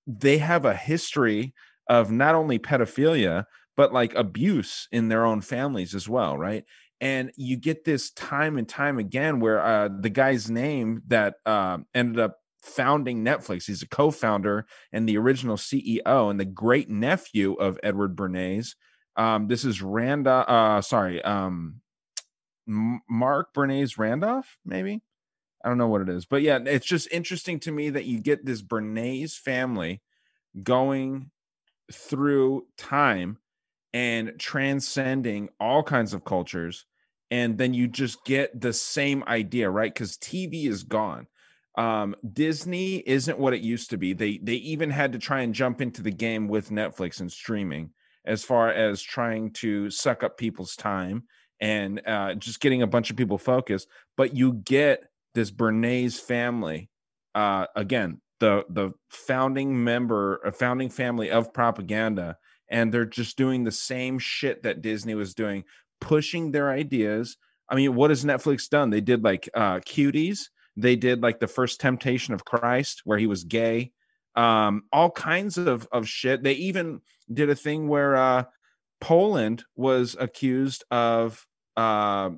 [0.06, 1.54] they have a history
[1.88, 3.44] of not only pedophilia
[3.76, 6.64] but like abuse in their own families as well right
[7.02, 11.78] and you get this time and time again where uh the guy's name that uh,
[11.94, 13.66] ended up founding Netflix.
[13.66, 18.76] He's a co-founder and the original CEO and the great nephew of Edward Bernays.
[19.16, 20.48] Um, this is Randa.
[20.48, 21.80] Uh, sorry, um,
[22.66, 25.02] Marc Bernays Randolph, maybe.
[25.64, 28.20] I don't know what it is, but yeah, it's just interesting to me that you
[28.20, 30.00] get this Bernays family
[30.62, 31.30] going
[31.92, 33.38] through time
[33.92, 36.86] and transcending all kinds of cultures
[37.32, 39.92] and then you just get the same idea right?
[39.92, 41.26] Because tv is gone.
[41.76, 44.12] Um disney isn't what it used to be.
[44.12, 47.90] They they even had to try and jump into the game with netflix and streaming
[48.24, 51.24] as far as trying to suck up people's time
[51.60, 56.90] and uh just getting a bunch of people focused but you get this bernays family
[57.34, 62.36] uh again the the founding member a founding family of propaganda
[62.68, 65.64] and they're just doing the same shit that disney was doing
[66.02, 67.36] pushing their ideas
[67.68, 71.48] i mean what has netflix done they did like uh cuties they did like the
[71.48, 73.92] first temptation of Christ where he was gay.
[74.34, 76.42] Um, all kinds of of shit.
[76.42, 77.00] They even
[77.32, 78.44] did a thing where uh
[79.00, 82.30] Poland was accused of uh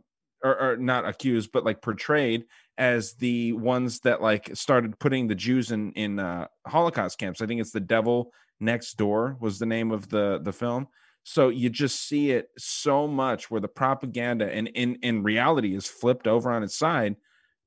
[0.43, 2.45] or, or not accused, but like portrayed
[2.77, 7.41] as the ones that like started putting the Jews in in uh, Holocaust camps.
[7.41, 10.89] I think it's the Devil Next Door was the name of the the film.
[11.25, 15.87] So you just see it so much where the propaganda and in in reality is
[15.87, 17.17] flipped over on its side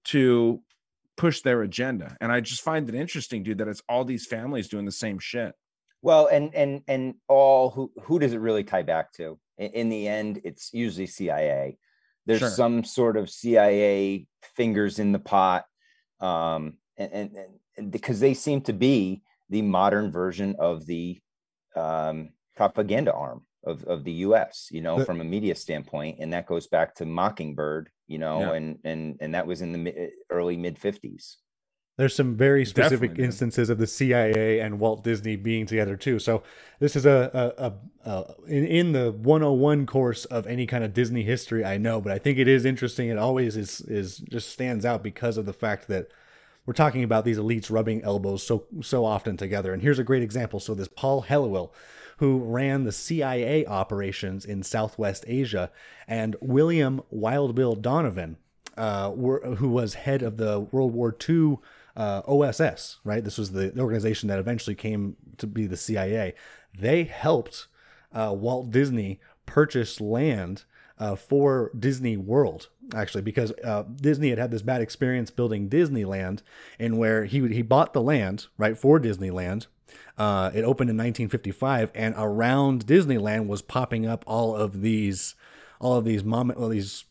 [0.05, 0.61] to
[1.17, 2.15] push their agenda.
[2.21, 5.17] And I just find it interesting, dude, that it's all these families doing the same
[5.17, 5.55] shit.
[6.03, 9.39] Well, and and and all who who does it really tie back to?
[9.57, 11.79] In, in the end, it's usually CIA.
[12.27, 12.49] There's sure.
[12.49, 15.65] some sort of CIA fingers in the pot,
[16.19, 17.37] um, and, and,
[17.77, 21.19] and because they seem to be the modern version of the
[21.75, 26.17] um, propaganda arm of, of the US, you know, but, from a media standpoint.
[26.19, 28.53] And that goes back to Mockingbird, you know, yeah.
[28.53, 31.35] and, and, and that was in the eh, early mid 50s.
[31.97, 36.19] There's some very specific Definitely, instances of the CIA and Walt Disney being together too.
[36.19, 36.43] So
[36.79, 40.93] this is a, a, a, a, in, in the 101 course of any kind of
[40.93, 41.65] Disney history.
[41.65, 43.09] I know, but I think it is interesting.
[43.09, 46.09] It always is is just stands out because of the fact that
[46.67, 49.73] we're talking about these elites rubbing elbows so so often together.
[49.73, 50.59] And here's a great example.
[50.59, 51.71] So this Paul Helliwell,
[52.17, 55.71] who ran the CIA operations in Southwest Asia,
[56.07, 58.37] and William Wild Bill Donovan,
[58.77, 61.57] uh, were, who was head of the World War II
[61.95, 63.23] uh, OSS, right?
[63.23, 66.35] This was the organization that eventually came to be the CIA.
[66.77, 67.67] They helped
[68.13, 70.63] uh, Walt Disney purchase land
[70.99, 76.41] uh, for Disney World, actually, because uh, Disney had had this bad experience building Disneyland,
[76.79, 79.67] and where he he bought the land right for Disneyland,
[80.17, 85.35] Uh, it opened in 1955, and around Disneyland was popping up all of these,
[85.79, 87.05] all of these mom, all these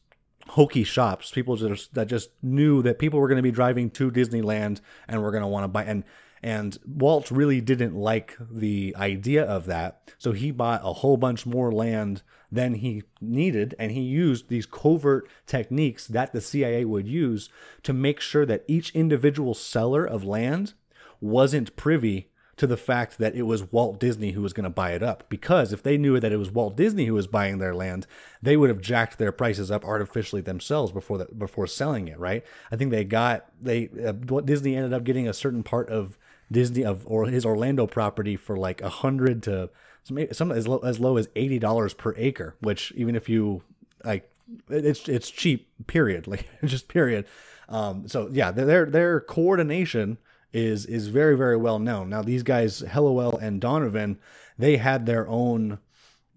[0.48, 1.30] hokey shops.
[1.30, 5.22] People just that just knew that people were going to be driving to Disneyland and
[5.22, 5.84] were going to want to buy.
[5.84, 6.04] And
[6.42, 11.46] and Walt really didn't like the idea of that, so he bought a whole bunch
[11.46, 17.08] more land than he needed, and he used these covert techniques that the CIA would
[17.08, 17.48] use
[17.82, 20.74] to make sure that each individual seller of land
[21.20, 24.92] wasn't privy to the fact that it was Walt Disney who was going to buy
[24.92, 25.24] it up.
[25.28, 28.06] Because if they knew that it was Walt Disney who was buying their land,
[28.42, 32.18] they would have jacked their prices up artificially themselves before before selling it.
[32.18, 32.44] Right?
[32.70, 36.18] I think they got they uh, Disney ended up getting a certain part of
[36.50, 39.70] Disney of or his Orlando property for like a hundred to
[40.02, 42.56] some as low, as low as eighty dollars per acre.
[42.60, 43.62] Which even if you
[44.04, 44.30] like,
[44.68, 45.68] it's it's cheap.
[45.86, 46.26] Period.
[46.28, 47.26] Like just period.
[47.68, 50.18] Um, so yeah, their their coordination
[50.52, 52.08] is is very very well known.
[52.08, 54.18] Now these guys, Helliwell and Donovan,
[54.58, 55.78] they had their own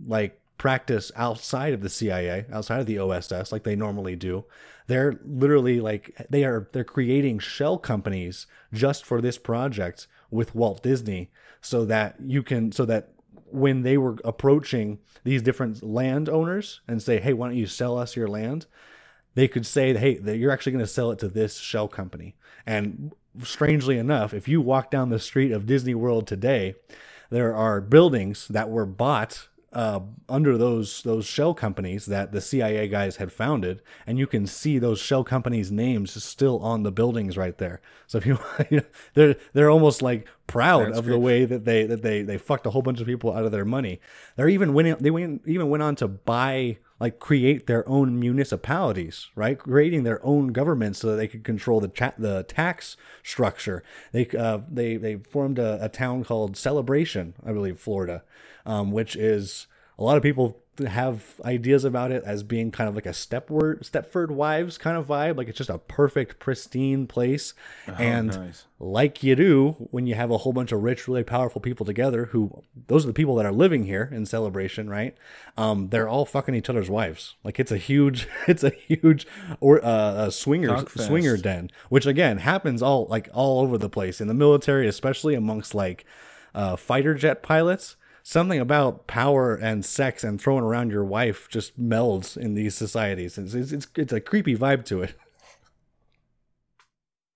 [0.05, 4.45] like practice outside of the CIA, outside of the OSS, like they normally do.
[4.85, 10.83] They're literally like they are they're creating shell companies just for this project with Walt
[10.83, 13.13] Disney, so that you can so that
[13.51, 18.15] when they were approaching these different landowners and say, "Hey, why don't you sell us
[18.15, 18.67] your land?"
[19.35, 23.13] They could say, "Hey, you're actually going to sell it to this shell company." And
[23.43, 26.75] strangely enough, if you walk down the street of Disney World today,
[27.29, 32.87] there are buildings that were bought uh, under those those shell companies that the CIA
[32.87, 37.37] guys had founded, and you can see those shell companies' names still on the buildings
[37.37, 37.81] right there.
[38.07, 41.13] So if you, you know, they're they're almost like proud That's of great.
[41.13, 43.51] the way that they that they they fucked a whole bunch of people out of
[43.51, 43.99] their money.
[44.35, 44.95] They're even winning.
[44.99, 49.57] They went, even went on to buy like create their own municipalities, right?
[49.57, 53.83] Creating their own government so that they could control the cha- the tax structure.
[54.11, 58.23] They uh, they they formed a, a, town called Celebration, I believe, Florida,
[58.65, 62.95] um, which is a lot of people have ideas about it as being kind of
[62.95, 65.37] like a Stepford Stepford Wives kind of vibe.
[65.37, 67.53] Like it's just a perfect, pristine place.
[67.87, 68.65] Oh, and nice.
[68.79, 72.25] like you do when you have a whole bunch of rich, really powerful people together,
[72.25, 75.15] who those are the people that are living here in celebration, right?
[75.57, 77.35] Um, they're all fucking each other's wives.
[77.43, 79.27] Like it's a huge, it's a huge
[79.59, 84.21] or uh, a swinger swinger den, which again happens all like all over the place
[84.21, 86.05] in the military, especially amongst like
[86.53, 87.95] uh, fighter jet pilots
[88.29, 93.39] something about power and sex and throwing around your wife just melds in these societies.
[93.39, 95.15] It's it's, it's a creepy vibe to it.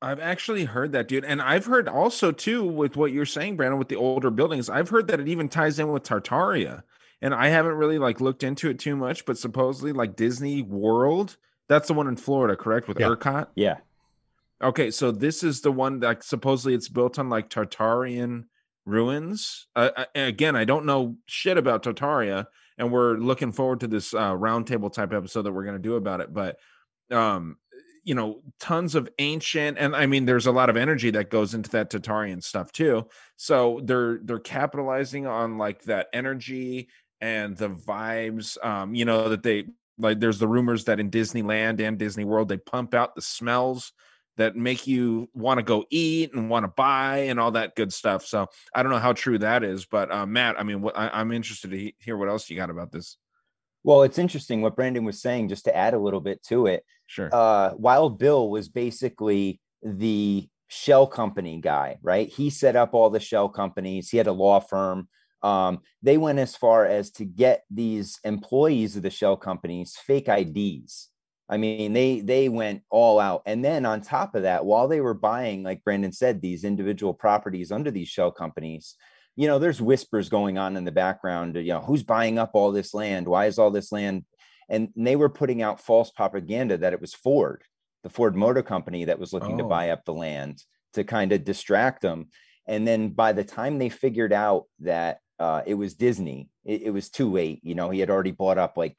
[0.04, 3.80] I've actually heard that, dude, and I've heard also too with what you're saying, Brandon,
[3.80, 4.70] with the older buildings.
[4.70, 6.84] I've heard that it even ties in with Tartaria,
[7.22, 11.38] and I haven't really like looked into it too much, but supposedly like Disney World,
[11.70, 12.88] that's the one in Florida, correct?
[12.88, 13.08] With yeah.
[13.08, 13.78] Epcot, yeah.
[14.62, 18.44] Okay, so this is the one that supposedly it's built on like Tartarian
[18.86, 19.68] ruins.
[19.76, 22.46] Uh, again, I don't know shit about Tartaria,
[22.78, 25.96] and we're looking forward to this uh, roundtable type episode that we're going to do
[25.96, 26.34] about it.
[26.34, 26.58] But
[27.12, 27.58] um,
[28.04, 31.54] you know, tons of ancient, and I mean, there's a lot of energy that goes
[31.54, 33.08] into that Tartarian stuff too.
[33.38, 36.90] So they're they're capitalizing on like that energy
[37.22, 38.64] and the vibes.
[38.64, 39.66] Um, you know that they
[39.98, 40.20] like.
[40.20, 43.94] There's the rumors that in Disneyland and Disney World they pump out the smells
[44.38, 47.94] that make you want to go eat and want to buy and all that good
[47.94, 48.26] stuff.
[48.26, 51.22] So I don't know how true that is, but uh, Matt, I mean, what, I,
[51.22, 53.18] am interested to he- hear what else you got about this.
[53.84, 56.86] Well, it's interesting what Brandon was saying, just to add a little bit to it.
[57.06, 57.30] Sure.
[57.32, 62.30] Uh, Wild Bill was basically the shell company guy, right?
[62.30, 64.10] He set up all the shell companies.
[64.10, 65.10] He had a law firm.
[65.44, 70.30] Um, they went as far as to get these employees of the shell companies fake
[70.30, 71.10] IDs
[71.54, 73.44] I mean, they they went all out.
[73.46, 77.14] And then on top of that, while they were buying, like Brandon said, these individual
[77.14, 78.96] properties under these shell companies,
[79.36, 81.56] you know, there's whispers going on in the background.
[81.56, 83.28] You know, who's buying up all this land?
[83.28, 84.26] Why is all this land?
[84.68, 87.64] And they were putting out false propaganda that it was Ford,
[88.02, 89.58] the Ford Motor Company, that was looking oh.
[89.60, 90.64] to buy up the land
[90.94, 92.30] to kind of distract them.
[92.68, 96.90] And then by the time they figured out that uh, it was Disney, it, it
[96.90, 97.60] was too late.
[97.62, 98.98] You know, he had already bought up like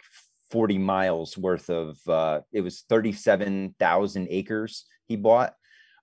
[0.55, 5.53] 40 miles worth of uh, it was 37,000 acres he bought.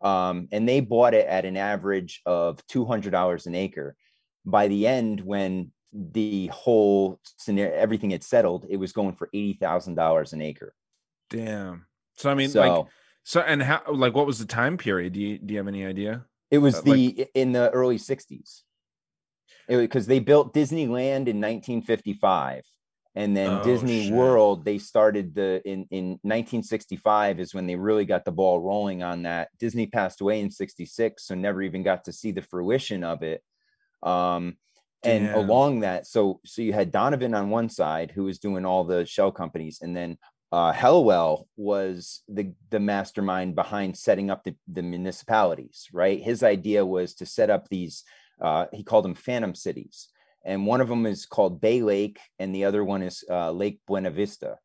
[0.01, 3.95] Um, and they bought it at an average of $200 an acre.
[4.45, 10.33] By the end, when the whole scenario, everything had settled, it was going for $80,000
[10.33, 10.73] an acre.
[11.29, 11.85] Damn.
[12.17, 12.85] So, I mean, so, like,
[13.23, 15.13] so, and how, like, what was the time period?
[15.13, 16.25] Do you, do you have any idea?
[16.49, 18.63] It was uh, the, like, in the early 60s.
[19.69, 22.65] Because they built Disneyland in 1955
[23.15, 24.13] and then oh, Disney shit.
[24.13, 29.03] World they started the in in 1965 is when they really got the ball rolling
[29.03, 29.49] on that.
[29.59, 33.43] Disney passed away in 66 so never even got to see the fruition of it.
[34.01, 34.57] Um,
[35.03, 35.35] and Damn.
[35.35, 39.05] along that, so so you had Donovan on one side who was doing all the
[39.05, 40.17] shell companies, and then
[40.51, 45.87] uh, Helliwell was the the mastermind behind setting up the, the municipalities.
[45.91, 48.03] Right, his idea was to set up these.
[48.39, 50.09] Uh, he called them phantom cities,
[50.45, 53.79] and one of them is called Bay Lake, and the other one is uh, Lake
[53.87, 54.57] Buena Vista.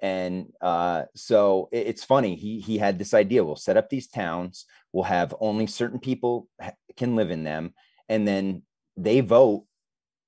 [0.00, 2.36] And uh, so it- it's funny.
[2.36, 3.44] He he had this idea.
[3.44, 4.66] We'll set up these towns.
[4.92, 6.48] We'll have only certain people
[6.96, 7.74] can live in them,
[8.08, 8.62] and then
[8.96, 9.64] they vote.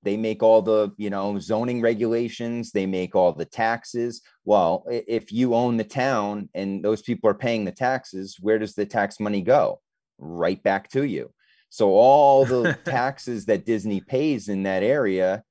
[0.01, 2.71] They make all the you know zoning regulations.
[2.71, 4.21] They make all the taxes.
[4.45, 8.75] Well, if you own the town and those people are paying the taxes, where does
[8.75, 9.81] the tax money go?
[10.17, 11.31] Right back to you.
[11.69, 15.43] So all the taxes that Disney pays in that area,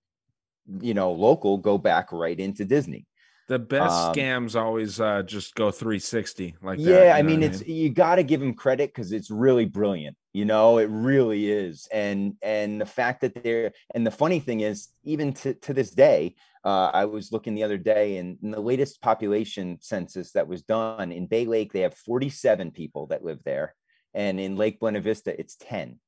[0.80, 3.06] you know, local go back right into Disney.
[3.48, 6.84] The best Um, scams always uh, just go 360 like that.
[6.84, 10.18] yeah, I mean, it's you got to give him credit because it's really brilliant.
[10.34, 11.88] You know, it really is.
[11.90, 15.90] And and the fact that they're and the funny thing is, even to to this
[15.90, 20.46] day, uh, I was looking the other day, and in the latest population census that
[20.46, 23.74] was done in Bay Lake, they have 47 people that live there,
[24.12, 25.98] and in Lake Buena Vista, it's 10.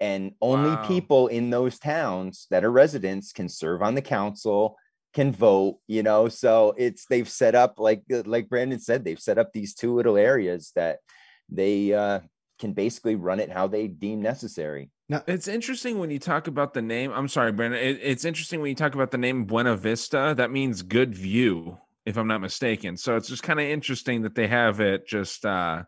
[0.00, 0.86] And only Wow.
[0.86, 4.76] people in those towns that are residents can serve on the council,
[5.14, 5.78] can vote.
[5.86, 9.74] You know, so it's they've set up like like Brandon said, they've set up these
[9.74, 10.98] two little areas that
[11.48, 12.20] they uh,
[12.58, 14.90] can basically run it how they deem necessary.
[15.08, 17.12] Now it's interesting when you talk about the name.
[17.12, 17.80] I'm sorry, Brandon.
[17.80, 20.34] It, it's interesting when you talk about the name Buena Vista.
[20.36, 22.96] That means good view, if I'm not mistaken.
[22.96, 25.82] So it's just kind of interesting that they have it just uh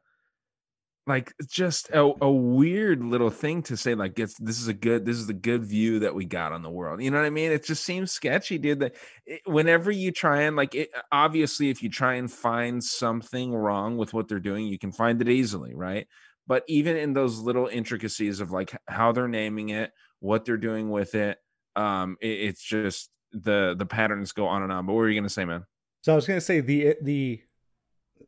[1.06, 5.04] like just a, a weird little thing to say like it's this is a good
[5.04, 7.00] this is the good view that we got on the world.
[7.00, 7.52] You know what i mean?
[7.52, 11.82] It just seems sketchy dude that it, whenever you try and like it, obviously if
[11.82, 15.74] you try and find something wrong with what they're doing you can find it easily
[15.74, 16.08] right?
[16.48, 20.90] But even in those little intricacies of like how they're naming it what they're doing
[20.90, 21.38] with it
[21.76, 24.86] um it, it's just the the patterns go on and on.
[24.86, 25.64] But what were you gonna say man?
[26.02, 27.42] So I was gonna say the the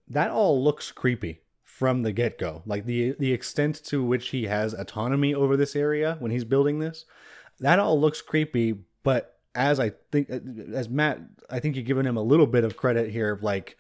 [0.09, 1.41] that all looks creepy
[1.79, 2.63] from the get go.
[2.67, 6.81] Like the the extent to which he has autonomy over this area when he's building
[6.81, 7.05] this,
[7.61, 8.75] that all looks creepy.
[9.05, 12.77] But as I think, as Matt, I think you're giving him a little bit of
[12.77, 13.33] credit here.
[13.33, 13.77] of Like,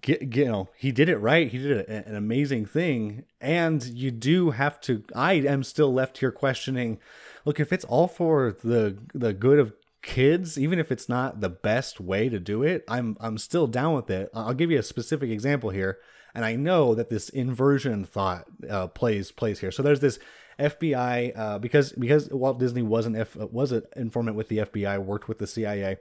[0.00, 1.48] get, get, you know, he did it right.
[1.48, 5.04] He did a, an amazing thing, and you do have to.
[5.14, 6.98] I am still left here questioning.
[7.44, 11.48] Look, if it's all for the the good of kids even if it's not the
[11.48, 14.82] best way to do it i'm i'm still down with it i'll give you a
[14.82, 15.96] specific example here
[16.34, 20.18] and i know that this inversion thought uh, plays plays here so there's this
[20.58, 25.02] fbi uh, because because walt disney was an F, was an informant with the fbi
[25.02, 25.96] worked with the cia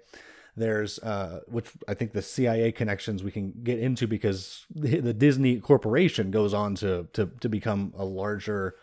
[0.55, 5.13] there's uh, which i think the cia connections we can get into because the, the
[5.13, 8.75] disney corporation goes on to to, to become a larger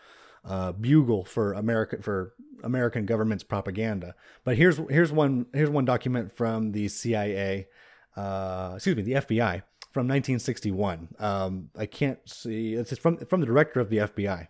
[0.43, 2.33] uh, bugle for American for
[2.63, 4.15] American government's propaganda.
[4.43, 7.67] But here's here's one here's one document from the CIA,
[8.15, 11.09] uh, excuse me, the FBI from 1961.
[11.19, 14.41] Um, I can't see it's from from the director of the FBI.
[14.41, 14.49] It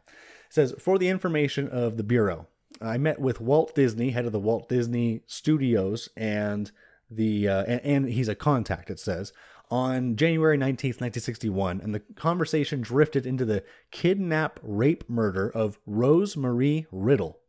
[0.50, 2.48] says for the information of the bureau,
[2.82, 6.72] I met with Walt Disney, head of the Walt Disney Studios, and
[7.10, 8.90] the uh, and, and he's a contact.
[8.90, 9.34] It says
[9.72, 16.36] on January 19th, 1961, and the conversation drifted into the kidnap rape murder of Rose
[16.36, 17.40] Marie Riddle,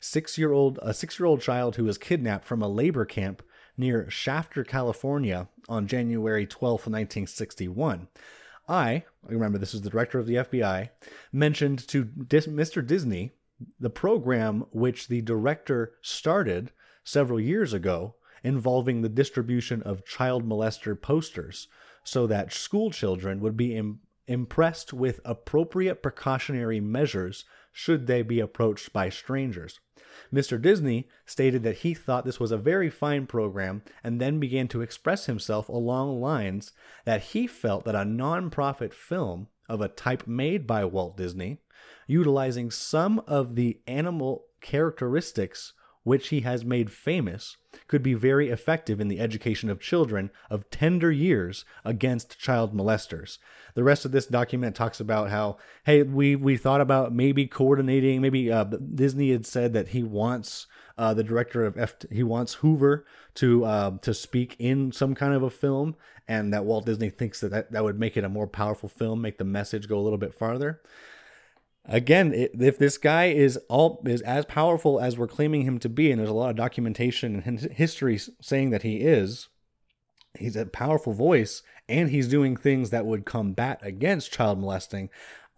[0.00, 3.42] six-year-old a six-year-old child who was kidnapped from a labor camp
[3.76, 8.08] near Shafter, California on January 12th, 1961.
[8.68, 10.90] I, remember this is the director of the FBI,
[11.32, 12.86] mentioned to Dis- Mr.
[12.86, 13.32] Disney
[13.78, 16.72] the program which the director started
[17.04, 21.68] several years ago involving the distribution of child molester posters
[22.04, 28.38] so that school children would be Im- impressed with appropriate precautionary measures should they be
[28.38, 29.80] approached by strangers.
[30.32, 30.60] Mr.
[30.60, 34.82] Disney stated that he thought this was a very fine program and then began to
[34.82, 36.72] express himself along lines
[37.04, 41.58] that he felt that a non-profit film of a type made by Walt Disney,
[42.06, 47.56] utilizing some of the animal characteristics which he has made famous,
[47.88, 53.38] could be very effective in the education of children of tender years against child molesters.
[53.74, 58.20] The rest of this document talks about how, hey, we we thought about maybe coordinating.
[58.20, 60.66] Maybe uh, Disney had said that he wants
[60.98, 61.94] uh, the director of F.
[62.10, 65.96] He wants Hoover to uh, to speak in some kind of a film,
[66.28, 69.22] and that Walt Disney thinks that, that that would make it a more powerful film,
[69.22, 70.80] make the message go a little bit farther
[71.84, 76.10] again if this guy is all is as powerful as we're claiming him to be
[76.10, 79.48] and there's a lot of documentation and history saying that he is
[80.38, 85.10] he's a powerful voice and he's doing things that would combat against child molesting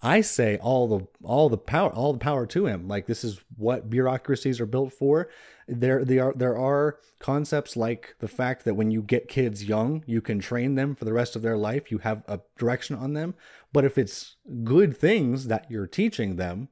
[0.05, 2.87] I say all the all the power all the power to him.
[2.87, 5.31] Like this is what bureaucracies are built for.
[5.67, 10.05] There there are there are concepts like the fact that when you get kids young,
[10.07, 11.91] you can train them for the rest of their life.
[11.91, 13.35] You have a direction on them.
[13.73, 16.69] But if it's good things that you're teaching them,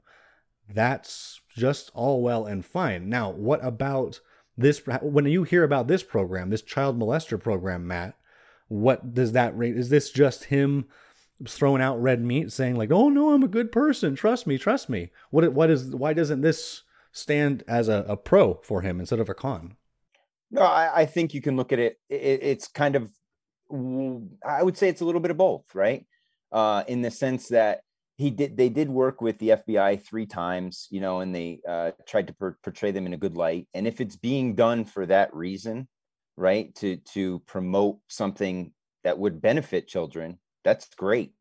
[0.68, 3.08] that's just all well and fine.
[3.08, 4.20] Now, what about
[4.56, 8.16] this when you hear about this program, this child molester program, Matt,
[8.68, 10.86] what does that rate is this just him
[11.46, 14.14] throwing out red meat saying like, "Oh no, I'm a good person.
[14.14, 16.82] Trust me, trust me." What what is why doesn't this
[17.12, 19.76] stand as a, a pro for him instead of a con?
[20.50, 22.40] No, I, I think you can look at it, it.
[22.42, 23.10] It's kind of,
[24.46, 26.04] I would say it's a little bit of both, right?
[26.50, 27.80] Uh, in the sense that
[28.18, 31.92] he did, they did work with the FBI three times, you know, and they uh,
[32.06, 33.66] tried to per- portray them in a good light.
[33.72, 35.88] And if it's being done for that reason,
[36.36, 38.72] right, to to promote something
[39.04, 41.32] that would benefit children, that's great.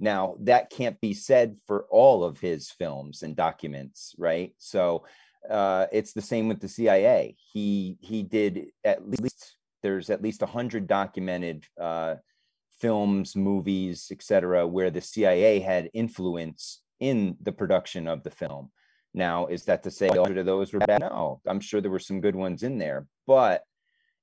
[0.00, 4.54] Now, that can't be said for all of his films and documents, right?
[4.58, 5.04] So
[5.48, 7.36] uh, it's the same with the CIA.
[7.52, 12.16] He he did at least there's at least a hundred documented uh,
[12.80, 18.70] films, movies, etc., where the CIA had influence in the production of the film.
[19.14, 21.00] Now, is that to say all of those were bad?
[21.00, 23.62] No, I'm sure there were some good ones in there, but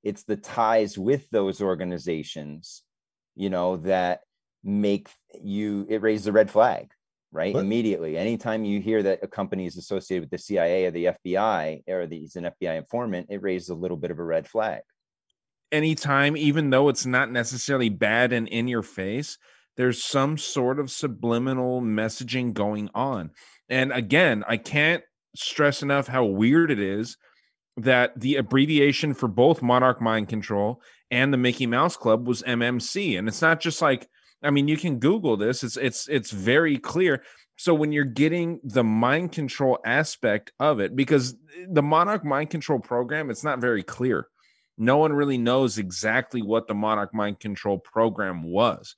[0.02, 2.82] it's the ties with those organizations,
[3.34, 4.20] you know, that
[4.66, 5.08] make
[5.42, 6.90] you it raises a red flag
[7.32, 7.54] right?
[7.54, 7.60] What?
[7.60, 8.16] immediately.
[8.16, 12.06] Anytime you hear that a company is associated with the cia or the fbi or
[12.06, 14.82] he's an fbi informant it raises a little bit of a red flag.
[15.70, 19.38] Anytime even though it's not necessarily bad and in your face
[19.76, 23.30] there's some sort of subliminal messaging going on.
[23.68, 25.02] And again i can't
[25.34, 27.18] stress enough how weird it is
[27.76, 33.18] that the abbreviation for both monarch mind control and the mickey mouse club was mmc
[33.18, 34.08] and it's not just like
[34.42, 35.64] I mean, you can Google this.
[35.64, 37.22] It's it's it's very clear.
[37.56, 41.36] So when you're getting the mind control aspect of it, because
[41.68, 44.28] the Monarch mind control program, it's not very clear.
[44.76, 48.94] No one really knows exactly what the Monarch mind control program was.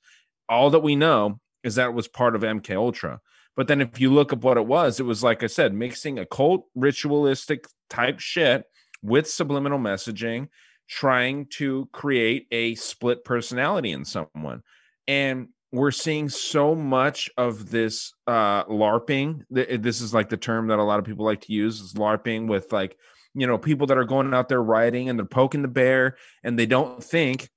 [0.49, 3.21] All that we know is that it was part of MK Ultra.
[3.55, 6.19] But then if you look at what it was, it was like I said, mixing
[6.19, 8.65] occult ritualistic type shit
[9.01, 10.49] with subliminal messaging,
[10.89, 14.63] trying to create a split personality in someone
[15.07, 19.43] and we're seeing so much of this uh larping.
[19.49, 22.47] This is like the term that a lot of people like to use is larping
[22.47, 22.97] with like
[23.35, 26.57] you know people that are going out there riding and they're poking the bear and
[26.57, 27.49] they don't think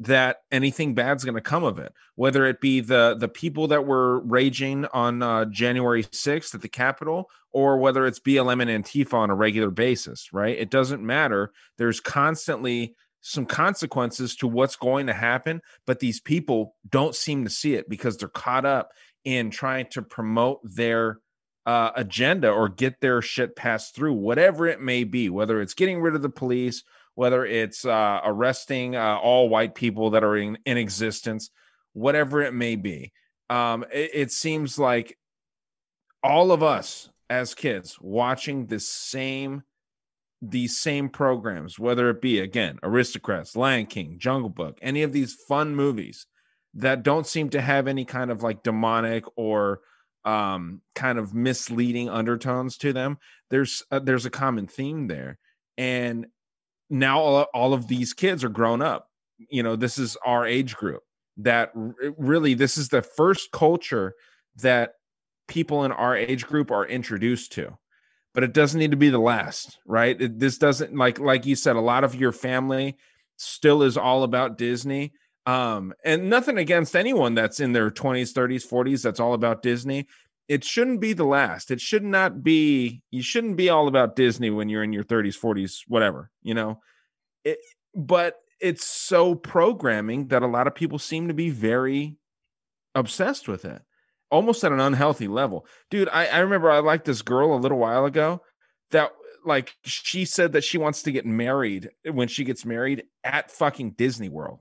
[0.00, 1.92] that anything bad's going to come of it.
[2.16, 6.68] Whether it be the the people that were raging on uh, january 6th at the
[6.68, 10.56] capitol or whether it's blm and antifa on a regular basis right?
[10.58, 11.52] It doesn't matter.
[11.76, 12.96] There's constantly
[13.26, 17.88] some consequences to what's going to happen, but these people don't seem to see it
[17.88, 18.90] because they're caught up
[19.24, 21.20] in trying to promote their
[21.64, 26.02] uh, agenda or get their shit passed through, whatever it may be, whether it's getting
[26.02, 26.82] rid of the police,
[27.14, 31.48] whether it's uh, arresting uh, all white people that are in, in existence,
[31.94, 33.10] whatever it may be.
[33.48, 35.16] Um, it, it seems like
[36.22, 39.62] all of us as kids watching this same
[40.42, 45.34] these same programs, whether it be again Aristocrats, Lion King, Jungle Book, any of these
[45.34, 46.26] fun movies
[46.74, 49.80] that don't seem to have any kind of like demonic or
[50.24, 53.18] um, kind of misleading undertones to them.
[53.50, 55.38] There's uh, there's a common theme there,
[55.76, 56.26] and
[56.90, 59.08] now all, all of these kids are grown up.
[59.50, 61.02] You know, this is our age group.
[61.38, 64.14] That r- really, this is the first culture
[64.56, 64.94] that
[65.48, 67.76] people in our age group are introduced to
[68.34, 70.20] but it doesn't need to be the last, right?
[70.20, 72.96] It, this doesn't like like you said, a lot of your family
[73.36, 75.12] still is all about Disney.
[75.46, 80.06] Um, and nothing against anyone that's in their 20s, 30s, 40s that's all about Disney.
[80.48, 81.70] It shouldn't be the last.
[81.70, 85.38] It should not be, you shouldn't be all about Disney when you're in your 30s,
[85.38, 86.80] 40s, whatever, you know.
[87.44, 87.58] It,
[87.94, 92.16] but it's so programming that a lot of people seem to be very
[92.94, 93.82] obsessed with it
[94.34, 95.64] almost at an unhealthy level.
[95.90, 98.42] Dude, I, I remember I liked this girl a little while ago
[98.90, 99.12] that
[99.46, 103.92] like she said that she wants to get married when she gets married at fucking
[103.92, 104.58] Disney World.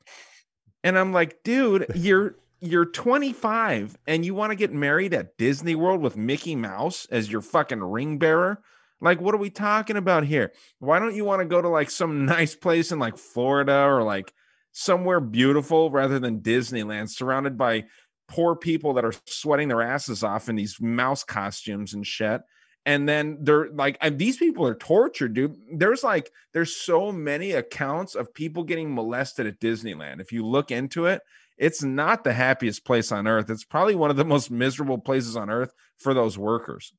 [0.84, 5.74] And I'm like, dude, you're you're 25 and you want to get married at Disney
[5.74, 8.62] World with Mickey Mouse as your fucking ring bearer?
[9.02, 10.54] Like, what are we talking about here?
[10.78, 14.04] Why don't you want to go to like some nice place in like Florida or
[14.04, 14.34] like
[14.72, 17.86] somewhere beautiful rather than Disneyland, surrounded by
[18.28, 22.42] poor people that are sweating their asses off in these mouse costumes and shit
[22.86, 28.16] and then they're like these people are tortured dude there's like there's so many accounts
[28.16, 31.22] of people getting molested at disneyland if you look into it
[31.58, 33.50] it's not the happiest place on earth.
[33.50, 36.94] It's probably one of the most miserable places on earth for those workers.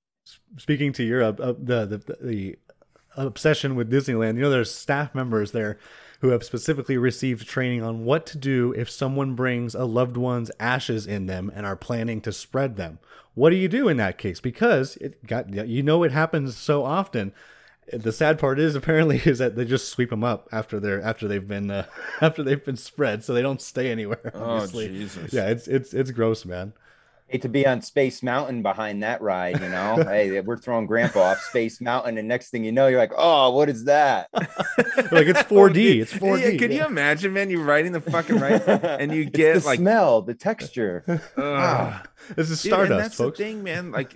[0.57, 2.59] Speaking to your uh, uh, the, the the
[3.17, 5.79] obsession with Disneyland, you know, there's staff members there
[6.25, 10.51] who have specifically received training on what to do if someone brings a loved one's
[10.59, 12.99] ashes in them and are planning to spread them.
[13.35, 14.41] What do you do in that case?
[14.41, 17.35] Because it got you know it happens so often.
[17.93, 21.29] The sad part is apparently is that they just sweep them up after they're after
[21.29, 21.85] they've been uh,
[22.23, 24.33] after they've been spread, so they don't stay anywhere.
[24.35, 24.87] Obviously.
[24.87, 25.31] Oh Jesus!
[25.31, 26.73] Yeah, it's it's it's gross, man.
[27.35, 29.97] Hate to be on Space Mountain behind that ride, you know.
[30.07, 33.51] hey, we're throwing Grandpa off Space Mountain, and next thing you know, you're like, "Oh,
[33.51, 36.01] what is that?" like it's 4D.
[36.01, 36.53] It's 4D.
[36.53, 37.51] Yeah, can you imagine, man?
[37.51, 41.03] You're riding the fucking ride, and you It's get the like smell, the texture.
[41.09, 41.21] ugh.
[41.37, 42.05] Ah.
[42.37, 43.37] This is Dude, Stardust, that's folks.
[43.39, 43.91] the thing, man.
[43.91, 44.15] Like,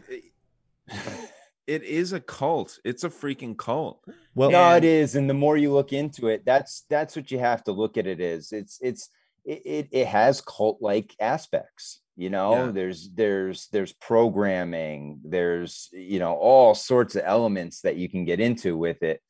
[1.66, 2.78] it is a cult.
[2.84, 4.00] It's a freaking cult.
[4.36, 7.32] Well, no, And- it is, and the more you look into it, that's that's what
[7.32, 8.52] you have to look at it as.
[8.52, 9.10] It's it's
[9.44, 11.98] it it, it has cult like aspects.
[12.18, 12.72] You know, Yeah.
[12.72, 18.40] there's there's there's programming, there's you know all sorts of elements that you can get
[18.40, 19.20] into with it.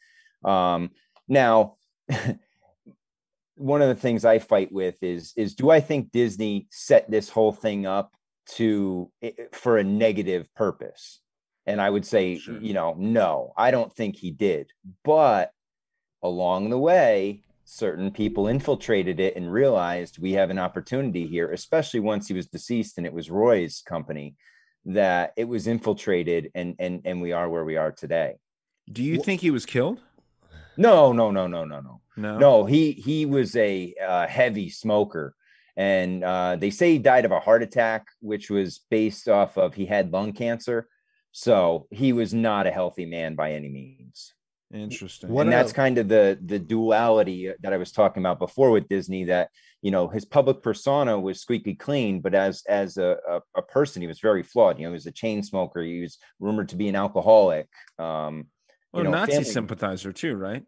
[0.42, 0.92] Um,
[1.28, 1.76] now,
[3.56, 7.28] one of the things I fight with is is do I think Disney set this
[7.28, 8.10] whole thing up
[8.56, 9.10] to
[9.52, 11.20] for a negative purpose?
[11.66, 12.58] And I would say, Sure.
[12.58, 14.72] you know, no, I don't think he did.
[15.04, 15.50] But
[16.22, 22.00] along the way, certain people infiltrated it and realized we have an opportunity here, especially
[22.00, 24.36] once he was deceased and it was Roy's company,
[24.86, 28.36] that it was infiltrated and and and we are where we are today.
[28.90, 30.00] Do you think he was killed?
[30.78, 32.00] No, no, no, no, no, no.
[32.16, 32.38] No.
[32.38, 35.34] No, he he was a uh, heavy smoker,
[35.76, 39.74] and uh, they say he died of a heart attack, which was based off of
[39.74, 40.88] he had lung cancer.
[41.32, 44.07] So he was not a healthy man by any means.
[44.72, 45.30] Interesting.
[45.30, 48.88] What and that's kind of the the duality that I was talking about before with
[48.88, 49.24] Disney.
[49.24, 49.48] That
[49.80, 54.02] you know his public persona was squeaky clean, but as as a a, a person,
[54.02, 54.78] he was very flawed.
[54.78, 55.82] You know, he was a chain smoker.
[55.82, 57.68] He was rumored to be an alcoholic.
[57.98, 58.48] Um,
[58.92, 60.64] well, you know, Nazi family- sympathizer too, right?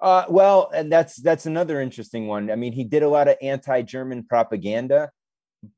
[0.00, 2.50] Uh, well, and that's that's another interesting one.
[2.50, 5.10] I mean, he did a lot of anti-German propaganda,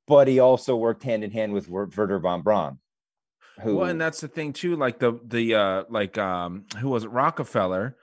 [0.07, 2.79] but he also worked hand in hand with Wer- Wernher von Braun,
[3.63, 4.77] who Well, and that's the thing too.
[4.77, 7.97] Like the the uh like um who was it Rockefeller?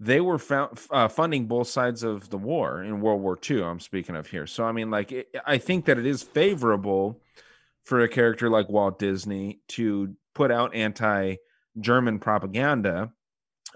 [0.00, 3.62] They were found, uh, funding both sides of the war in World War II.
[3.62, 4.48] I'm speaking of here.
[4.48, 7.20] So I mean, like it, I think that it is favorable
[7.84, 13.12] for a character like Walt Disney to put out anti-German propaganda,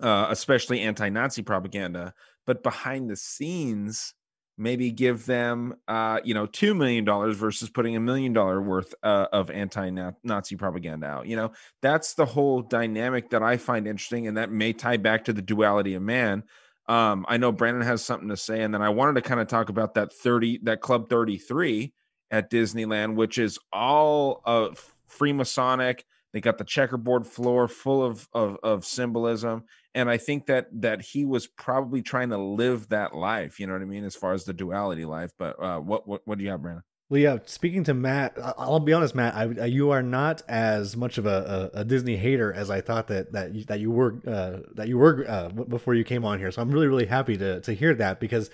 [0.01, 2.15] uh, especially anti-Nazi propaganda,
[2.45, 4.15] but behind the scenes
[4.59, 8.95] maybe give them uh you know two million dollars versus putting a million dollar worth
[9.03, 11.53] uh, of anti-nazi propaganda out you know?
[11.83, 15.43] That's the whole dynamic that i find interesting and that may tie back to the
[15.43, 16.45] duality of man.
[16.89, 19.49] Um i know brandon has something to say and then i wanted to kind of
[19.49, 21.93] talk about that 30 that club 33
[22.31, 26.01] at disneyland which is all of freemasonic.
[26.33, 29.65] They got the checkerboard floor full of, of of symbolism
[29.97, 33.73] and i think that that he was probably trying to live that life you know
[33.73, 36.45] what i mean as far as the duality life but uh what what, what do
[36.45, 37.39] you have brandon Well, yeah.
[37.45, 39.37] Speaking to Matt, I'll be honest, Matt.
[39.37, 43.07] I, you are not as much of a, a, a Disney hater as I thought
[43.09, 46.41] that that you, that you were uh, that you were uh, before you came on
[46.41, 46.51] here.
[46.51, 48.51] So I'm really really happy to to hear that because,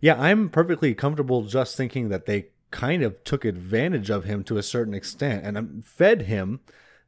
[0.00, 4.56] yeah, I'm perfectly comfortable just thinking that they kind of took advantage of him to
[4.56, 6.60] a certain extent and fed him.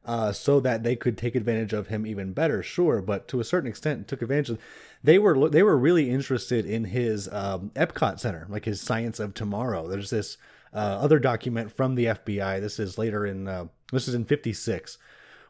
[0.05, 3.43] Uh, so that they could take advantage of him even better, sure, but to a
[3.43, 4.59] certain extent took advantage of.
[5.03, 9.33] They were they were really interested in his um, Epcot Center, like his Science of
[9.33, 9.87] Tomorrow.
[9.87, 10.37] There's this
[10.73, 12.59] uh, other document from the FBI.
[12.61, 14.97] This is later in uh, this is in '56,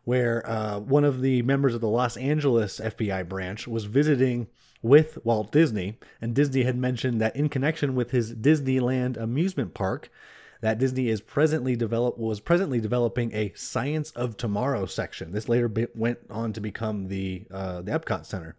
[0.03, 4.47] where uh, one of the members of the Los Angeles FBI branch was visiting
[4.81, 10.09] with Walt Disney, and Disney had mentioned that in connection with his Disneyland amusement park,
[10.61, 15.31] that Disney is presently develop was presently developing a Science of Tomorrow section.
[15.31, 18.55] This later be- went on to become the uh, the Epcot Center.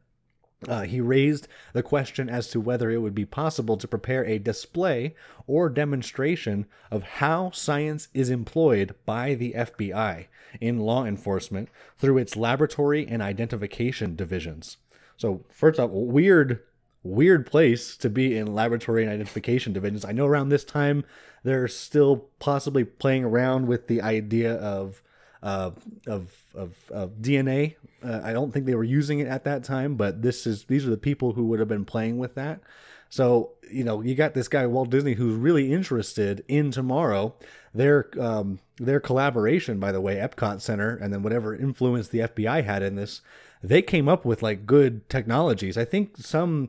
[0.69, 4.39] Uh, he raised the question as to whether it would be possible to prepare a
[4.39, 5.15] display
[5.47, 10.27] or demonstration of how science is employed by the FBI
[10.61, 14.77] in law enforcement through its laboratory and identification divisions.
[15.17, 16.61] So, first off, weird,
[17.03, 20.05] weird place to be in laboratory and identification divisions.
[20.05, 21.05] I know around this time
[21.43, 25.03] they're still possibly playing around with the idea of
[25.43, 25.71] uh,
[26.07, 27.77] of, of of DNA.
[28.03, 30.87] Uh, I don't think they were using it at that time, but this is these
[30.87, 32.61] are the people who would have been playing with that.
[33.09, 37.35] So you know, you got this guy Walt Disney who's really interested in tomorrow.
[37.73, 42.65] Their um, their collaboration, by the way, Epcot Center, and then whatever influence the FBI
[42.65, 43.23] had in this,
[43.63, 45.79] they came up with like good technologies.
[45.79, 46.69] I think some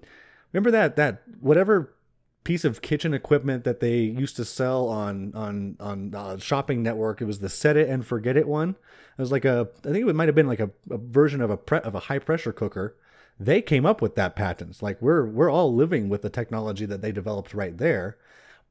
[0.53, 1.93] remember that that whatever
[2.43, 7.21] piece of kitchen equipment that they used to sell on on on shopping network.
[7.21, 8.71] It was the set it and forget it one.
[8.71, 11.49] It was like a I think it might have been like a, a version of
[11.49, 12.95] a pre, of a high pressure cooker.
[13.39, 14.81] They came up with that patent.
[14.81, 18.17] Like we're we're all living with the technology that they developed right there.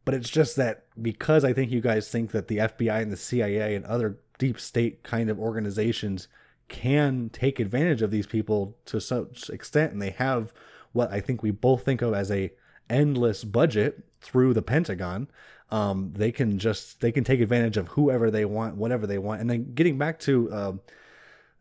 [0.04, 3.16] But it's just that because I think you guys think that the FBI and the
[3.16, 6.26] CIA and other deep state kind of organizations
[6.68, 10.52] can take advantage of these people to such extent and they have
[10.92, 12.52] what I think we both think of as a
[12.88, 15.28] endless budget through the Pentagon.
[15.70, 19.40] Um, they can just they can take advantage of whoever they want, whatever they want.
[19.40, 20.80] And then getting back to um,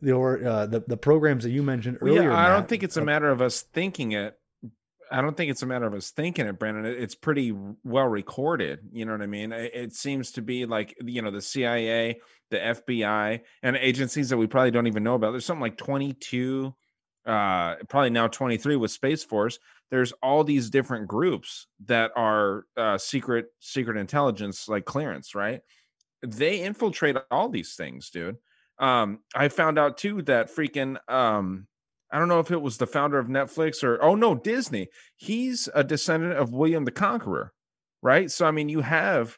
[0.01, 2.67] the or uh, the the programs that you mentioned Well, earlier, yeah, I Matt, don't
[2.67, 4.35] think it's a uh, matter of us thinking it.
[5.11, 6.85] I don't think it's a matter of us thinking it, Brandon.
[6.85, 7.51] It's pretty
[7.83, 8.79] well recorded.
[8.91, 9.51] You know what I mean?
[9.51, 12.19] It, it seems to be like you know the CIA,
[12.49, 15.31] the FBI, and agencies that we probably don't even know about.
[15.31, 16.73] There's something like 22,
[17.25, 19.59] uh, probably now 23 with Space Force.
[19.91, 25.61] There's all these different groups that are uh, secret secret intelligence like clearance, right?
[26.21, 28.37] They infiltrate all these things, dude.
[28.77, 31.67] Um, I found out too that freaking um,
[32.11, 34.87] I don't know if it was the founder of Netflix or oh no, Disney.
[35.15, 37.53] He's a descendant of William the Conqueror,
[38.01, 38.31] right?
[38.31, 39.37] So I mean, you have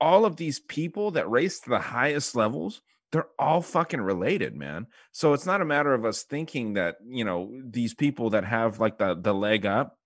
[0.00, 2.82] all of these people that race to the highest levels.
[3.16, 4.88] They're all fucking related, man.
[5.12, 8.78] So it's not a matter of us thinking that you know these people that have
[8.78, 9.96] like the the leg up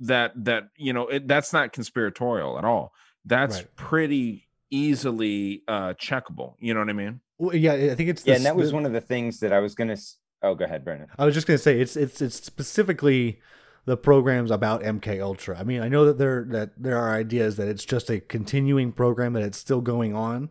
[0.00, 2.92] that that you know it, that's not conspiratorial at all.
[3.24, 3.76] That's Right.
[3.76, 6.56] pretty easily uh checkable.
[6.58, 7.20] You know what I mean?
[7.38, 9.52] Well, yeah, I think it's Yeah, and that was the- one of the things that
[9.52, 9.92] I was gonna.
[9.94, 11.08] s- Oh, go ahead, Brendan.
[11.18, 13.40] I was just gonna say it's it's it's specifically
[13.86, 15.58] the programs about MK Ultra.
[15.58, 18.92] I mean, I know that there that there are ideas that it's just a continuing
[18.92, 20.50] program that it's still going on.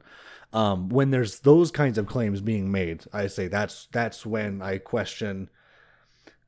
[0.54, 4.78] Um, when there's those kinds of claims being made, I say that's that's when I
[4.78, 5.50] question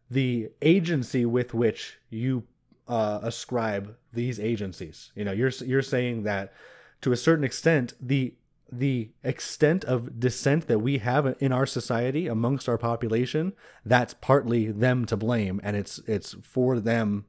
[0.10, 2.44] the agency with which you
[2.88, 5.12] uh, ascribe these agencies.
[5.16, 6.54] You know, you're you're saying that
[7.02, 8.36] to a certain extent the
[8.72, 13.54] the extent of dissent that we have in our society amongst our population
[13.86, 17.26] that's partly them to blame and it's it's for them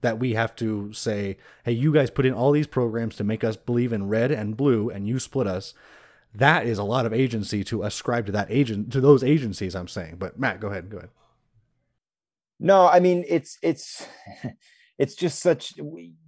[0.00, 3.44] that we have to say hey you guys put in all these programs to make
[3.44, 5.72] us believe in red and blue and you split us
[6.34, 9.88] that is a lot of agency to ascribe to that agent to those agencies i'm
[9.88, 11.10] saying but matt go ahead go ahead
[12.62, 14.06] No, I mean it's it's
[14.98, 15.74] it's just such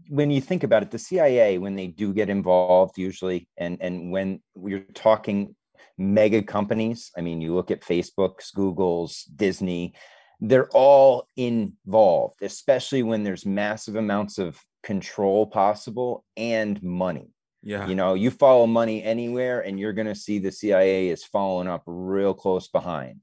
[0.09, 4.11] when you think about it, the CIA when they do get involved usually, and and
[4.11, 5.55] when we're talking
[5.97, 9.95] mega companies, I mean you look at Facebook's, Google's, Disney,
[10.41, 17.34] they're all involved, especially when there's massive amounts of control possible and money.
[17.65, 17.87] Yeah.
[17.89, 21.67] You know, you follow money anywhere, and you're going to see the CIA is following
[21.67, 23.23] up real close behind.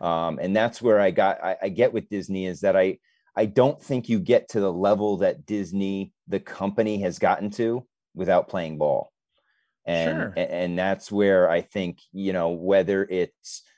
[0.00, 2.98] Um, and that's where I got I, I get with Disney is that I
[3.36, 7.86] I don't think you get to the level that Disney the company has gotten to
[8.14, 9.12] without playing ball.
[9.86, 10.34] And Sure.
[10.36, 13.69] and that's where I think you know whether it's yeah, it- well,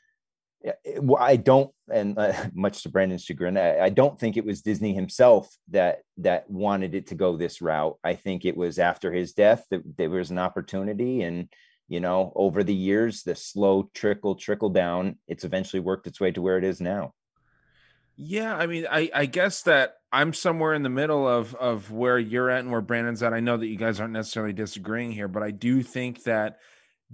[1.19, 4.95] I don't, and uh, much to Brandon's chagrin, I, I don't think it was Disney
[4.95, 7.99] himself that that wanted it to go this route.
[8.05, 11.49] I think it was after his death that there was an opportunity, and
[11.89, 16.31] you know, over the years, the slow trickle trickle down, it's eventually worked its way
[16.33, 17.13] to where it is now.
[18.17, 22.19] Yeah, I mean, I I guess that I'm somewhere in the middle of of where
[22.19, 23.33] you're at and where Brandon's at.
[23.33, 26.59] I know that you guys aren't necessarily disagreeing here, but I do think that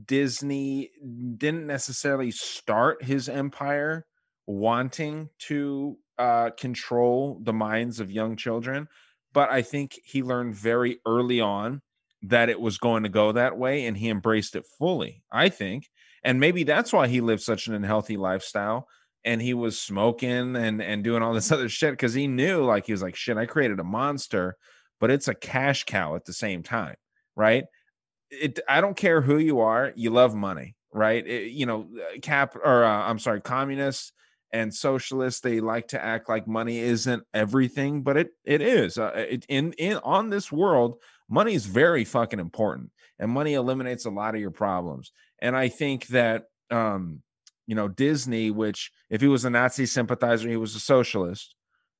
[0.04, 0.90] Disney
[1.36, 4.06] didn't necessarily start his empire
[4.46, 8.88] wanting to uh control the minds of young children,
[9.32, 11.80] but I think he learned very early on
[12.22, 15.22] that it was going to go that way and he embraced it fully.
[15.30, 15.84] I think.
[16.24, 18.88] And maybe that's why he lived such an unhealthy lifestyle
[19.24, 22.86] and he was smoking and and doing all this other shit because he knew like
[22.86, 24.56] he was like shit i created a monster
[25.00, 26.96] but it's a cash cow at the same time
[27.36, 27.64] right
[28.30, 31.26] it i don't care who you are you love money right?
[31.26, 34.12] It- you know uh, cap or uh, i'm sorry communists
[34.52, 39.12] and socialists they like to act like money isn't everything but it it is uh,
[39.14, 40.96] it, in in on this world
[41.28, 45.68] money is very fucking important and money eliminates a lot of your problems and i
[45.68, 47.22] think that um
[47.66, 51.54] you know disney which if he was a nazi sympathizer he was a socialist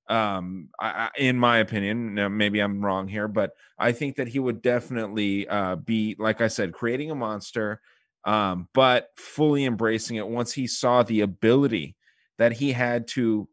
[0.09, 4.39] um I, in my opinion now, maybe i'm wrong here but i think that he
[4.39, 7.81] would definitely uh be like i said creating a monster
[8.25, 11.97] um but fully embracing it once he saw the ability
[12.39, 13.49] that he had to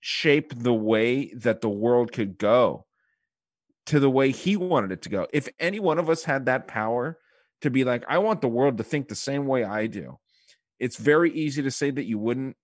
[0.00, 2.84] shape the way that the world could go
[3.86, 5.26] to the way he wanted it to go.
[5.32, 7.18] If any one of us had that power
[7.64, 10.18] to be like i want the world to think the same way i do
[10.78, 12.56] it's very easy to say that you wouldn't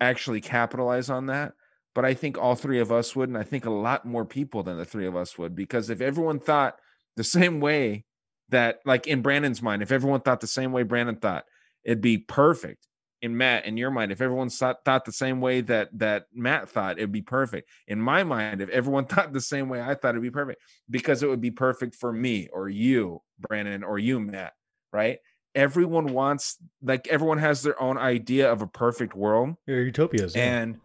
[0.00, 1.52] actually capitalize on that
[1.98, 4.62] but I think all three of us would, and I think a lot more people
[4.62, 6.76] than the three of us would, because if everyone thought
[7.16, 8.04] the same way
[8.50, 11.44] that, like in Brandon's mind, if everyone thought the same way Brandon thought,
[11.82, 12.86] it'd be perfect.
[13.20, 16.68] In Matt, in your mind, if everyone thought, thought the same way that that Matt
[16.68, 17.68] thought, it'd be perfect.
[17.88, 21.24] In my mind, if everyone thought the same way I thought, it'd be perfect because
[21.24, 24.52] it would be perfect for me or you, Brandon, or you, Matt.
[24.92, 25.18] Right?
[25.52, 29.56] Everyone wants, like, everyone has their own idea of a perfect world.
[29.66, 30.36] Your utopias.
[30.36, 30.60] yeah.
[30.60, 30.80] And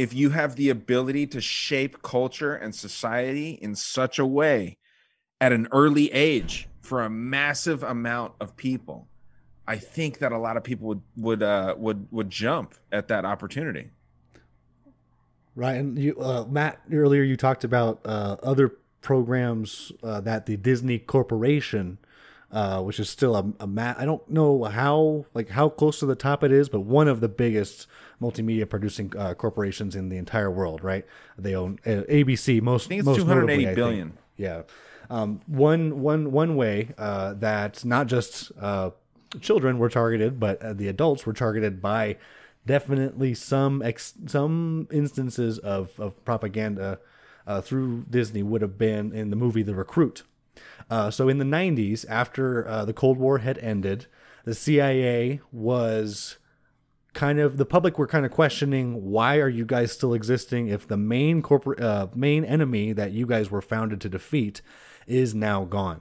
[0.00, 4.78] if you have the ability to shape culture and society in such a way
[5.42, 9.08] at an early age for a massive amount of people,
[9.68, 13.26] I think that a lot of people would would uh, would would jump at that
[13.26, 13.90] opportunity.
[15.54, 18.72] Right, and you, uh, Matt, earlier you talked about uh, other
[19.02, 21.98] programs uh, that the Disney Corporation,
[22.52, 23.96] uh, which is still a, a mat.
[23.98, 27.20] I don't know how like how close to the top it is, but one of
[27.20, 27.86] the biggest
[28.20, 30.82] multimedia producing uh, corporations in the entire world.
[30.82, 31.06] Right,
[31.38, 32.60] they own uh, ABC.
[32.60, 34.14] Most I think it's most two hundred notably, eighty I think.
[34.36, 34.62] Yeah.
[35.10, 38.90] Um, one one one way uh, that not just uh,
[39.40, 42.16] children were targeted, but uh, the adults were targeted by
[42.66, 47.00] definitely some ex- some instances of of propaganda
[47.46, 50.22] uh, through Disney would have been in the movie The Recruit.
[50.88, 54.06] Uh, so in the 90s, after uh, the Cold War had ended,
[54.44, 56.38] the CIA was
[57.12, 60.86] kind of the public were kind of questioning why are you guys still existing if
[60.86, 64.62] the main corporate uh, main enemy that you guys were founded to defeat
[65.06, 66.00] is now gone.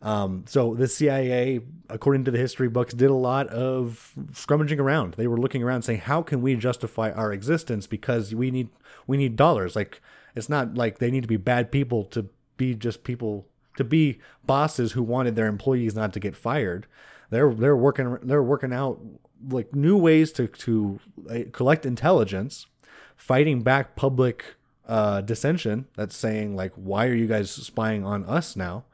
[0.00, 5.14] Um, so the CIA, according to the history books, did a lot of scrummaging around.
[5.14, 7.86] They were looking around saying, "How can we justify our existence?
[7.86, 8.68] Because we need
[9.06, 9.76] we need dollars.
[9.76, 10.00] Like
[10.34, 14.18] it's not like they need to be bad people to be just people to be
[14.44, 16.86] bosses who wanted their employees not to get fired.
[17.30, 19.00] They're they're working they're working out
[19.48, 21.00] like new ways to to
[21.30, 22.66] uh, collect intelligence,
[23.16, 24.44] fighting back public
[24.86, 28.84] uh, dissension that's saying like, why are you guys spying on us now?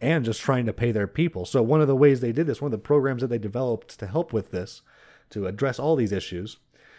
[0.00, 1.46] And just trying to pay their people.
[1.46, 3.98] So one of the ways they did this, one of the programs that they developed
[3.98, 4.82] to help with this,
[5.30, 6.58] to address all these issues,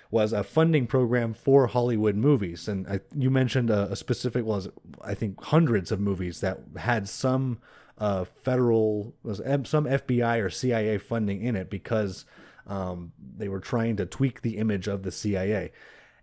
[0.10, 2.68] was a funding program for Hollywood movies.
[2.68, 4.70] And I, you mentioned a, a specific, was
[5.02, 7.60] I think hundreds of movies that had some
[7.98, 12.26] uh, federal, was some FBI or CIA funding in it because
[12.68, 15.72] um, they were trying to tweak the image of the CIA.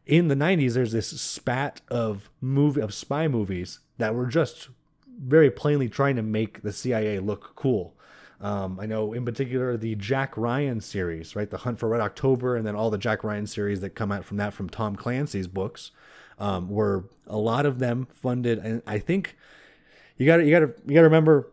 [0.06, 4.68] In the 90s, there's this spat of movie of spy movies that were just
[5.18, 7.96] very plainly trying to make the CIA look cool.
[8.40, 11.48] Um, I know in particular the Jack Ryan series, right?
[11.48, 14.24] The Hunt for Red October, and then all the Jack Ryan series that come out
[14.24, 15.90] from that from Tom Clancy's books,
[16.38, 18.58] um, were a lot of them funded.
[18.58, 19.36] And I think
[20.16, 21.48] you got to you got to you got to remember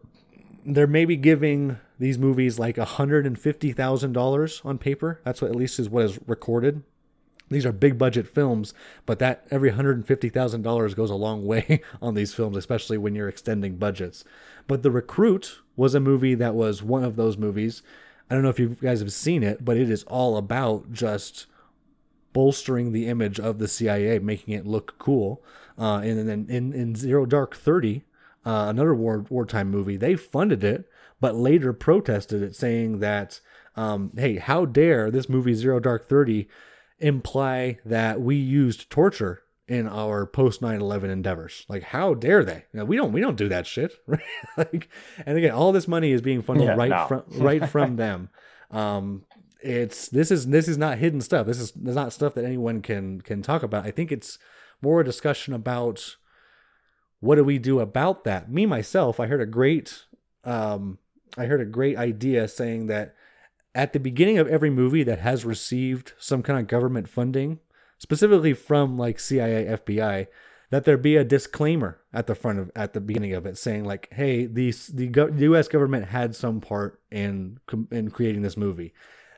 [0.66, 5.22] they're maybe giving these movies like hundred and fifty thousand dollars on paper.
[5.24, 6.84] That's what at least is what is recorded
[7.52, 8.74] these are big budget films,
[9.06, 13.76] but that every $150,000 goes a long way on these films, especially when you're extending
[13.76, 14.24] budgets.
[14.72, 17.84] But The Recruit was a movie that was one of those movies.
[18.30, 21.46] I don't know if you guys have seen it, but it is all about just
[22.32, 25.44] bolstering the image of the CIA, making it look cool.
[25.78, 28.06] Uh, and then in, in Zero Dark 30,
[28.46, 33.42] uh, another war wartime movie, they funded it, but later protested it, saying that,
[33.76, 36.48] um, hey, how dare this movie Zero Dark 30
[37.00, 41.66] imply that we used torture in our post 9-11 endeavors.
[41.70, 42.66] Like how dare they?
[42.74, 44.20] We don't we don't do that shit right?
[44.58, 44.90] Like
[45.26, 47.06] and again all this money is being funneled Yeah, right no.
[47.08, 48.30] from right from them.
[48.72, 49.24] Um
[49.62, 51.46] it's this is this is not hidden stuff.
[51.48, 53.86] This is this is not stuff that anyone can can talk about.
[53.86, 54.40] I think it's
[54.82, 56.16] more a discussion about
[57.20, 58.52] what do we do about that?
[58.52, 60.06] Me myself i heard a great
[60.44, 60.98] um
[61.38, 63.14] i heard a great idea saying that
[63.76, 67.60] at the beginning of every movie that has received some kind of government funding,
[68.02, 70.26] specifically from like CIA, FBI,
[70.72, 73.86] that there be a disclaimer at the front of at the beginning of it saying
[73.86, 75.68] like, "Hey, the the go- U.S.
[75.68, 77.60] government had some part in
[77.92, 78.94] in creating this movie."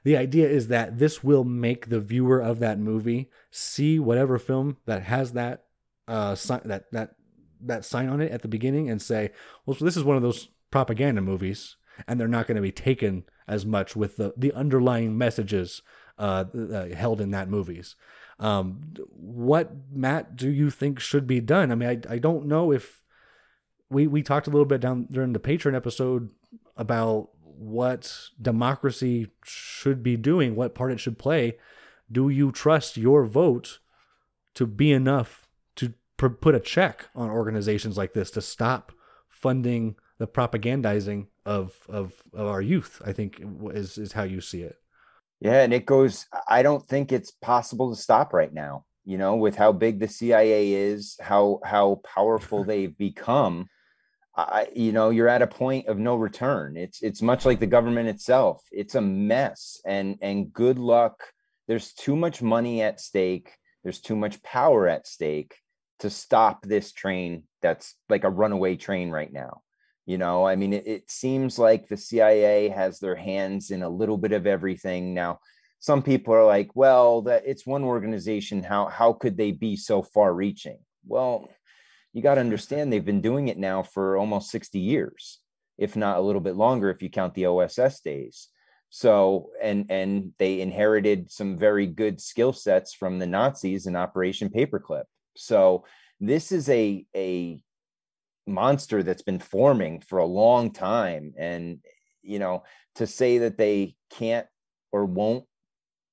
[0.06, 4.78] The idea is that this will make the viewer of that movie see whatever film
[4.86, 5.66] that has that
[6.08, 7.16] uh sign that that
[7.62, 9.32] that sign on it at the beginning and say,
[9.66, 11.76] "Well, so this is one of those propaganda movies."
[12.08, 15.82] and they're not going to be taken as much with the, the underlying messages
[16.18, 17.96] uh, uh, held in that movies.
[18.44, 21.72] Um, what Matt do you think should be done?
[21.72, 23.02] I mean, I, I don't know if
[23.90, 26.30] we we talked a little bit down during the Patreon episode
[26.76, 31.58] about what democracy should be doing, what part it should play.
[32.12, 33.80] Do you trust your vote
[34.56, 38.92] to be enough to pr- put a check on organizations like this to stop
[39.30, 43.02] funding the propagandizing of of, of our youth?
[43.06, 43.42] I think
[43.72, 44.83] is is how you see it.
[45.44, 46.28] Yeah, and it goes.
[46.48, 48.86] I don't think it's possible to stop right now.
[49.06, 53.70] you know, with how big the CIA is, how how powerful they've become.
[54.38, 56.78] I, you know, you're at a point of no return.
[56.78, 58.64] It's it's much like the government itself.
[58.72, 61.22] It's a mess, and and good luck.
[61.68, 63.52] There's too much money at stake.
[63.84, 65.56] There's too much power at stake
[66.02, 69.63] to stop this train that's like a runaway train right now.
[70.06, 73.90] You know, I mean, it, it seems like the CIA has their hands in a
[73.90, 75.40] little bit of everything now.
[75.80, 78.64] Some people are like, well, that it's one organization.
[78.64, 80.80] How how could they be so far reaching?
[81.06, 81.50] Well,
[82.14, 85.40] you got to understand they've been doing it now for almost 60 years,
[85.78, 88.50] if not a little bit longer if you count the OSS days.
[88.90, 94.50] So and and they inherited some very good skill sets from the Nazis in Operation
[94.50, 95.06] Paperclip.
[95.36, 95.86] So
[96.20, 97.60] this is a a
[98.46, 101.80] monster that's been forming for a long time and
[102.22, 102.64] you know
[102.96, 104.48] to say that they can't
[104.92, 105.46] or won't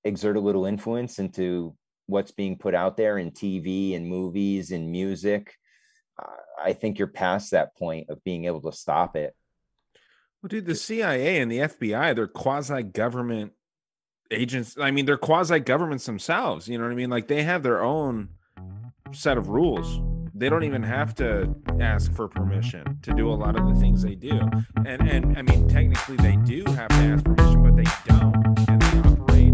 [0.04, 1.74] exert a little influence into
[2.06, 5.56] what's being put out there in TV and movies and music
[6.62, 9.34] I think you're past that point of being able to stop it.
[10.42, 13.52] Well, dude, the CIA and the FBI, they're quasi government
[14.30, 14.76] agents.
[14.78, 16.68] I mean, they're quasi governments themselves.
[16.68, 17.10] You know what I mean?
[17.10, 18.30] Like they have their own
[19.12, 20.00] set of rules.
[20.40, 24.00] They don't even have to ask for permission to do a lot of the things
[24.00, 24.40] they do.
[24.86, 28.34] And and I mean, technically they do have to ask permission, but they don't.
[28.66, 29.52] And they operate.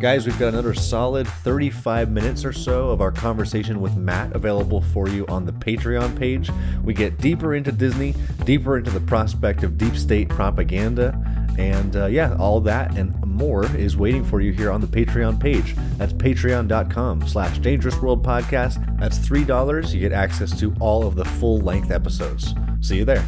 [0.00, 4.80] Guys, we've got another solid 35 minutes or so of our conversation with Matt available
[4.80, 6.50] for you on the Patreon page.
[6.82, 8.14] We get deeper into Disney,
[8.46, 11.14] deeper into the prospect of deep state propaganda,
[11.58, 15.40] and uh, yeah, all that and more is waiting for you here on the Patreon
[15.40, 15.74] page.
[15.96, 18.98] That's patreon.com slash dangerous world podcast.
[18.98, 19.94] That's $3.
[19.94, 22.54] You get access to all of the full length episodes.
[22.80, 23.24] See you there.